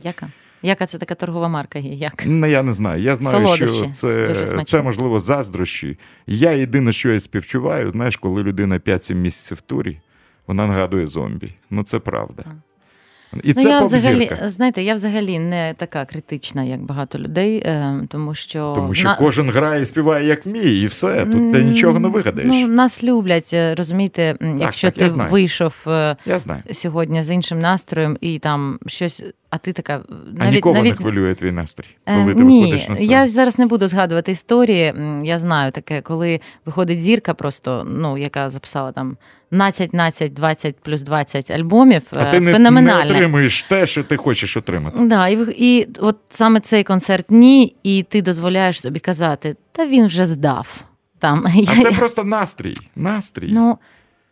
[0.02, 0.30] Яка?
[0.62, 1.92] Яка це така торгова марка є?
[1.92, 2.22] Як?
[2.26, 3.02] Ну, я не знаю.
[3.02, 5.98] Я знаю, що це, це можливо заздрощі.
[6.26, 10.00] Я єдине, що я співчуваю, знаєш, коли людина 5-7 місяців в турі,
[10.46, 11.54] вона нагадує зомбі.
[11.70, 12.44] Ну це правда.
[13.42, 18.00] І це ну, я взагалі, знаєте, я взагалі не така критична, як багато людей, е,
[18.08, 21.24] тому що Тому що на- кожен грає і співає як вміє, і все.
[21.24, 22.50] Тут ти нічого не вигадаєш.
[22.54, 25.30] Ну, нас люблять, е, розумієте, м, якщо так, я ти знаю.
[25.30, 26.62] вийшов е, Я знаю.
[26.72, 30.00] сьогодні з іншим настроєм і там щось, а ти така
[30.38, 33.10] А нікого не хвилює твій настрій, Е, ти Ні, виходиш на сцену.
[33.12, 34.94] я зараз не буду згадувати історії.
[35.24, 39.16] Я знаю таке, коли виходить зірка, просто ну яка записала там
[39.50, 42.02] 12, 12, 20 плюс 20 альбомів.
[42.10, 44.98] А е, ти не, не отримуєш те, що ти хочеш отримати.
[45.00, 50.06] Да, і, і от саме цей концерт ні, і ти дозволяєш собі казати, та він
[50.06, 50.84] вже здав.
[51.18, 52.74] Там А я, це просто настрій.
[52.96, 53.50] Настрій.
[53.52, 53.78] ну,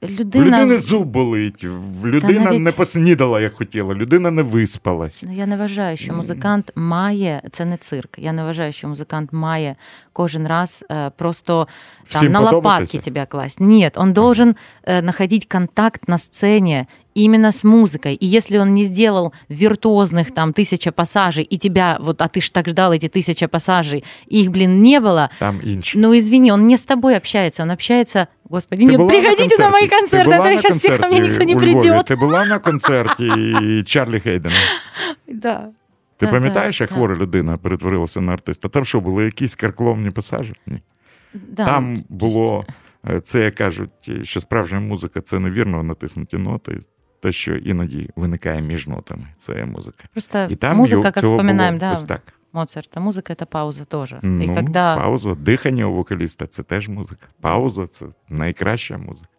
[0.05, 0.45] В людина.
[0.45, 1.65] людини зуб болить,
[2.05, 5.25] людина навіть- не поснідала, як хотіла, людина не виспалась.
[5.27, 8.19] Ну, я не вважаю, що музикант має це не цирк.
[8.19, 9.77] Я не вважаю, що музикант має
[10.13, 11.69] кожен раз э, просто
[12.13, 13.61] там Всім на лопатки тебе класть.
[13.61, 18.14] Ні, он должен э, находить контакт на сцене именно с музыкой.
[18.16, 22.50] И если он не сделал виртуозных там тысяча пассажей, и тебя вот, а ты ж
[22.52, 25.98] так ждал эти тысяча пассажей, и их, блин, не было, Там інше.
[26.00, 29.70] ну извини, он не с тобой общается, он общается, господи, Ти нет, була приходите на,
[29.70, 29.96] мои концерті?
[29.96, 31.82] концерты, Ти а була то на сейчас всех ко мне концерті никто не у Львові?
[31.90, 32.06] придет.
[32.06, 34.56] Ти була на концерті Чарлі Хейдена.
[35.28, 35.70] Да.
[36.18, 36.96] Ти Да, пам'ятаєш, да, як да.
[36.96, 38.70] хвора людина перетворилася на артиста?
[38.70, 40.54] Там що, були якісь каркломні пасажі?
[40.68, 40.80] Ні.
[41.34, 42.66] Да, Там то було
[43.10, 43.90] е, це, як кажуть,
[44.24, 46.80] що справжня музика це невірно натиснуті ноти.
[47.24, 50.04] Те, що іноді виникає між нотами, це є музика.
[50.14, 52.22] Просто І там музыка, його- как цього вспоминаем, було да, ось так.
[52.54, 54.20] Моцарта, музыка это пауза тоже.
[54.22, 57.28] Ну, и когда Пауза, дихання у вокаліста це теж музика.
[57.42, 59.30] Пауза це найкраща музика.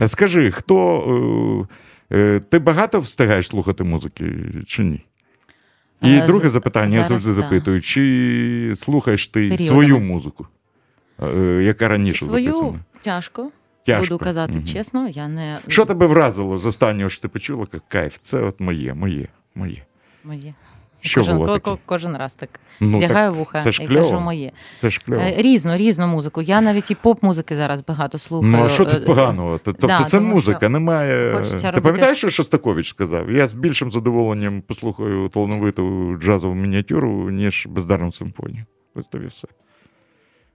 [0.00, 1.66] Е, Скажи, хто.
[2.12, 4.34] е, е, Ти багато встигаєш слухати музики
[4.66, 5.04] чи ні?
[6.02, 7.48] І Е, друге з- запитання, я зараз завжди да.
[7.48, 9.66] запитую: чи слухаєш ти Періодами.
[9.68, 10.46] свою музику,
[11.22, 12.80] е, яка раніше свою записана?
[13.02, 13.50] тяжко,
[13.95, 14.13] Тяжко.
[14.15, 14.65] буду казати Мгм.
[14.65, 18.17] чесно, я не Що тебе вразило з останнього, що ти почула, як кайф?
[18.21, 19.83] Це от моє, моє, моє.
[20.23, 20.53] моє.
[21.01, 21.77] Що кожен, було таке?
[21.85, 24.03] кожен раз так Ну, вдягаю так, вуха це ж і кльово.
[24.09, 24.51] кажу моє.
[24.81, 25.21] це ж кльово.
[25.21, 26.41] Е, Різну, різну музику.
[26.41, 28.51] Я навіть і поп-музики зараз багато слухаю.
[28.51, 29.59] Ну, а що Е, тут поганого?
[29.63, 31.31] Тобто да, це тому музика, що немає.
[31.33, 33.31] хочеться Ти робити пам'ятаєш, що Шостакович сказав?
[33.31, 38.65] Я з більшим задоволенням послухаю талановиту джазову мініатюру, ніж бездарну симфонію.
[38.95, 39.47] Ось тобі все.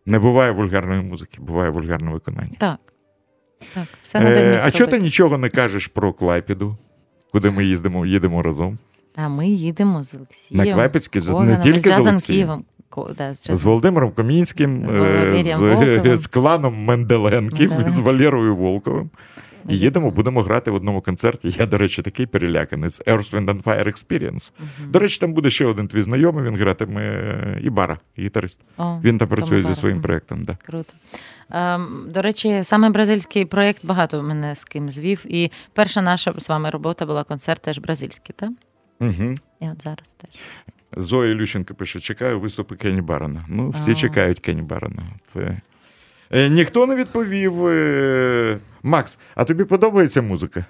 [0.07, 2.57] Не буває вульгарної музики, буває вульгарне виконання.
[2.59, 2.79] Так.
[3.75, 6.77] Так, все надо Е, а чого ти нічого не кажеш про Клайпіду,
[7.33, 8.79] куди ми їздимо, їдемо разом?
[9.17, 10.67] А ми їдемо з Олексієм.
[10.67, 12.65] На Клайпецьке, з- не тільки з з Олексієм.
[13.19, 17.95] Да, з З Володимиром Комінським, е, з, з кланом Менделенків, Менделенків.
[17.95, 19.11] з Валерою Волковим.
[19.69, 21.55] І їдемо, будемо грати в одному концерті.
[21.59, 24.53] Я, до речі, такий переляканий з Earth, Wind and Fire Experience.
[24.89, 28.61] До речі, там буде ще один твій знайомий, він гратиме і бара, гітарист.
[28.77, 30.45] О, Він там працює зі своїм проєктом.
[30.45, 30.57] Да.
[30.67, 30.95] Круто.
[31.51, 35.25] Ем, до речі, саме бразильський проєкт багато мене з ким звів.
[35.29, 38.51] І перша наша з вами робота була концерт теж бразильський, так?
[39.01, 39.35] Угу.
[39.61, 40.31] І от зараз теж.
[40.97, 43.45] Зоя Ілющенко пише: чекаю виступи Кенні Барона.
[43.49, 43.95] Ну, всі А.
[43.95, 45.05] чекають Кенні Барона.
[45.33, 45.61] Це...
[46.33, 47.67] Е, ніхто не відповів.
[47.67, 50.65] Е, Макс, а тобі подобається музика?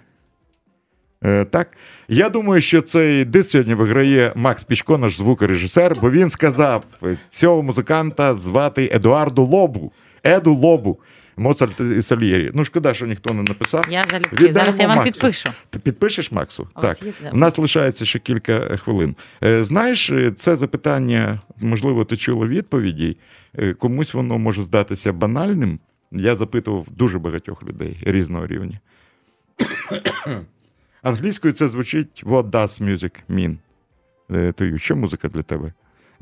[1.24, 1.68] Е, так.
[2.08, 6.84] Я думаю, що цей диск сьогодні виграє Макс Пічко, наш звукорежисер, бо він сказав
[7.28, 9.92] цього музиканта звати Едуарду Лобу.
[10.26, 10.98] Еду Лобу.
[11.36, 12.50] Моцарт і Сальєрі.
[12.54, 13.84] Ну, шкода, що ніхто не написав.
[13.90, 14.36] Я залюбки.
[14.36, 15.12] Віддаємо Зараз я вам Максу.
[15.12, 15.48] підпишу.
[15.70, 16.68] Ти підпишеш Максу?
[16.74, 17.02] А так.
[17.02, 17.12] є.
[17.32, 19.16] У нас лишається ще кілька хвилин.
[19.44, 23.16] Е, Знаєш, е, це запитання, можливо, ти чула відповіді.
[23.58, 25.78] Е, Комусь воно може здатися банальним.
[26.12, 28.80] Я запитував дуже багатьох людей різного рівня.
[31.02, 33.56] Англійською це звучить What does music mean
[34.30, 34.78] е, to you?
[34.78, 35.72] Що музика для тебе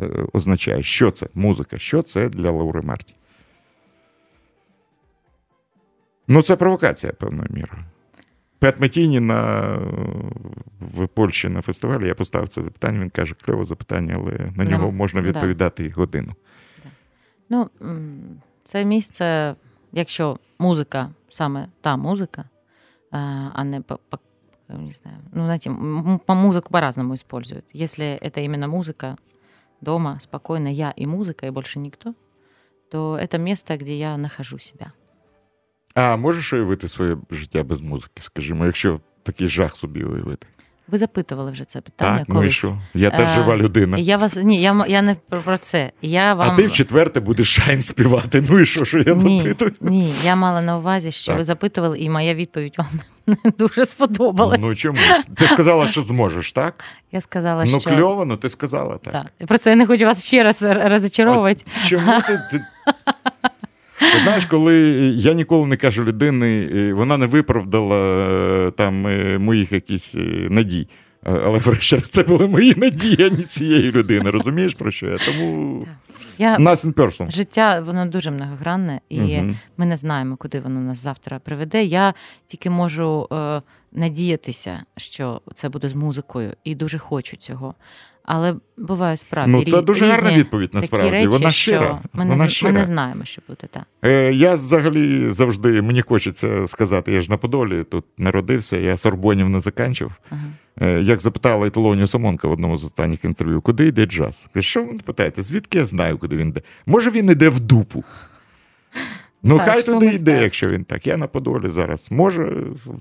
[0.00, 0.82] е, означає?
[0.82, 1.26] Що це?
[1.34, 1.78] Музика?
[1.78, 3.14] Що це для Лаури Марті?
[6.30, 7.84] Ну, це провокація певною мірою.
[8.59, 9.61] Пет Метіні на,
[10.82, 12.99] в Польщі на фестивалі я поставив це запитання.
[12.99, 15.28] Він каже, кльове запитання, але на нього Ну, можна да.
[15.28, 16.34] відповідати і годину.
[17.49, 19.55] Ну, м, це місце,
[19.91, 22.43] якщо музика, саме та музика,
[23.11, 24.20] а а не по, по-
[24.70, 27.66] не знаю, ну, знаете, м- м- по музыку по-разному используют.
[27.76, 29.16] Если это именно музыка,
[29.82, 32.13] дома спокойно я и музыка, и больше никто,
[32.91, 34.91] то это место, где я нахожу себя.
[35.95, 40.47] А можеш уявити своє життя без музики, скажімо, якщо такий жах собі уявити?
[40.88, 42.78] Ви запитували вже це питання Так, ну і що?
[42.95, 43.99] Я теж жива людина.
[43.99, 45.93] Я вас ні, я, я не про, це.
[46.03, 48.45] Я вам А ти в четверте будеш шайн співати.
[48.51, 49.72] Ну і що, що я ні, запитую?
[49.80, 51.36] ні, я мала на увазі, що Так.
[51.36, 52.86] ви запитували, і моя відповідь вам
[53.26, 54.59] не дуже сподобалась.
[54.62, 54.99] Ну чому?
[55.36, 56.84] Ти сказала, що зможеш, так?
[57.12, 59.12] я сказала, Ну що кльово, ну ти сказала так.
[59.12, 59.49] так.
[59.49, 61.64] Просто я не хочу вас ще раз р- розочаровувати.
[61.88, 62.41] Чому ти.
[62.51, 62.64] ти...
[64.01, 64.74] Ти знаєш, коли
[65.16, 67.98] я ніколи не кажу людини, е, вона не виправдала
[68.66, 70.16] е, там е, моїх якісь
[70.51, 70.88] надій.
[71.22, 74.30] Але врешті це були мої надії, а не цієї людини.
[74.30, 75.18] Розумієш про що я?
[75.18, 75.86] Тому
[76.38, 77.30] Я нас in person.
[77.30, 79.57] життя воно дуже многогранне, і Мгм.
[79.76, 81.84] ми не знаємо, куди воно нас завтра приведе.
[81.84, 82.14] Я
[82.46, 87.74] тільки можу е, надіятися, що це буде з музикою, і дуже хочу цього.
[88.25, 89.53] Але буває справді.
[89.53, 91.11] Ну, це дуже гарна різні відповідь, такі насправді.
[91.11, 92.03] Речі, Вона що щира.
[92.12, 93.83] Ми, не, Вона з- ми не знаємо, що буде так.
[94.05, 99.49] Е, Я взагалі завжди мені хочеться сказати, я ж на Подолі тут народився, я Сорбонів
[99.49, 100.12] не заканчив.
[100.31, 100.43] Ага.
[100.81, 104.47] Е, Як запитала Італонію Самонка в одному з останніх інтерв'ю, куди йде джаз?
[104.59, 106.61] Що ви питаєте, звідки я знаю, куди він йде?
[106.87, 108.05] Може, він йде в дупу.
[109.43, 110.43] Ну, Так, хай туди йде, знаємо.
[110.43, 111.07] якщо він так.
[111.07, 112.07] Я на Подолі зараз.
[112.11, 112.53] Може,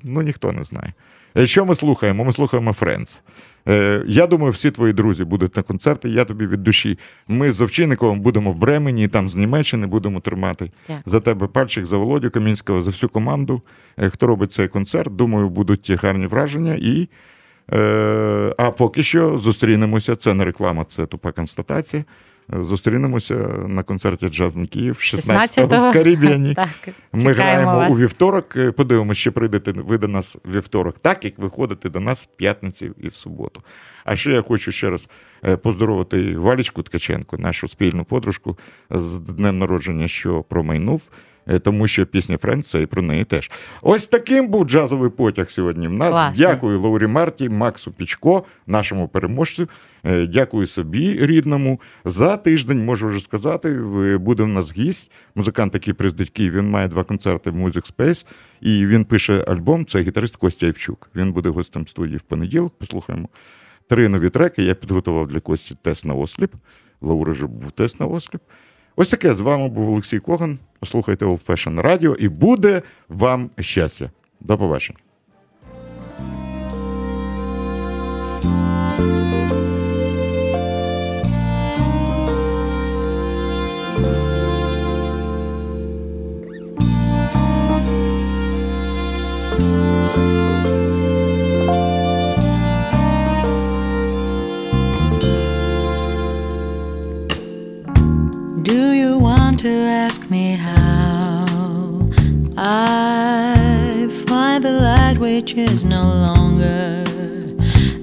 [0.04, 0.94] ну ніхто не знає.
[1.38, 2.24] Е, Що ми слухаємо?
[2.26, 3.22] Ми слухаємо Френдс.
[3.68, 6.10] Е, Я думаю, всі твої друзі будуть на концерті.
[6.12, 7.00] Я тобі від душі.
[7.28, 10.70] Ми з Овчинниковим будемо в Бремені, там з Німеччини будемо тримати.
[10.88, 11.04] Дякую.
[11.06, 13.62] За тебе пальчик, за Володю Камінського, за всю команду,
[13.98, 15.16] е, хто робить цей концерт.
[15.16, 16.76] Думаю, будуть гарні враження.
[16.80, 17.08] І,
[17.74, 20.16] е, а поки що зустрінемося.
[20.16, 22.04] Це не реклама, це тупа констатація.
[22.54, 23.36] Е, Зустрінемося
[23.68, 25.94] на концерті Джазн Київ 16-го в 16-го.
[25.94, 26.54] Карібіані.
[26.56, 26.70] Так,
[27.14, 27.92] Ми граємо вас.
[27.92, 28.50] у вівторок.
[28.50, 32.24] Подивимось, Подивимося, чи прийдете ви до нас у вівторок, так як ви ходите до нас
[32.24, 33.62] в п'ятниці і в суботу.
[34.06, 35.10] А ще я хочу ще раз
[35.46, 38.58] е, поздоровити Валічку Ткаченко, нашу спільну подружку,
[38.90, 41.02] з днем народження, що промайнув.
[41.50, 43.52] Е, Тому що пісня Френд це і про неї теж.
[43.82, 45.88] Ось таким був джазовий потяг сьогодні.
[45.88, 46.46] В нас Класно.
[46.46, 49.70] дякую Лаурі Марті, Максу Пічко, нашому переможцю.
[50.04, 51.82] Е, Дякую собі рідному.
[52.06, 53.74] За тиждень можу вже сказати.
[54.20, 56.54] Буде в нас гість, музикант, який приїздить Київ.
[56.54, 58.26] Він має два концерти в Music Space,
[58.62, 59.86] і він пише альбом.
[59.86, 61.10] Це гітарист Костя Євчук.
[61.16, 62.74] Він буде гостем студії в понеділок.
[62.80, 63.30] Послухаємо
[63.90, 64.64] три нові треки.
[64.64, 66.54] Я підготував для Кості тест на осліп.
[67.02, 68.42] Лаури вже був тест на осліп.
[69.02, 70.60] Ось таке з вами був Олексій Коган.
[70.92, 74.12] Слухайте Old Fashion Radio і буде вам щастя.
[74.40, 75.00] До побачення.
[105.36, 107.04] Which is no longer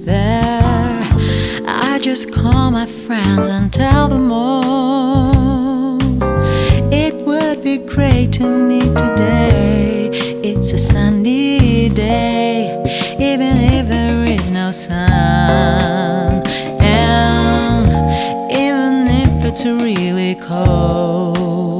[0.09, 0.61] there?
[1.67, 5.97] I just call my friends and tell them all.
[7.03, 10.09] It would be great to meet today.
[10.49, 12.55] It's a sunny day,
[13.19, 16.43] even if there is no sun.
[16.79, 17.87] And
[18.65, 21.76] even if it's really cold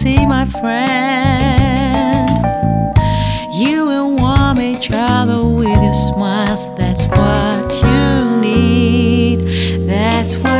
[0.00, 2.30] see my friend.
[3.52, 6.74] You will warm each other with your smiles.
[6.74, 9.86] That's what you need.
[9.86, 10.59] That's what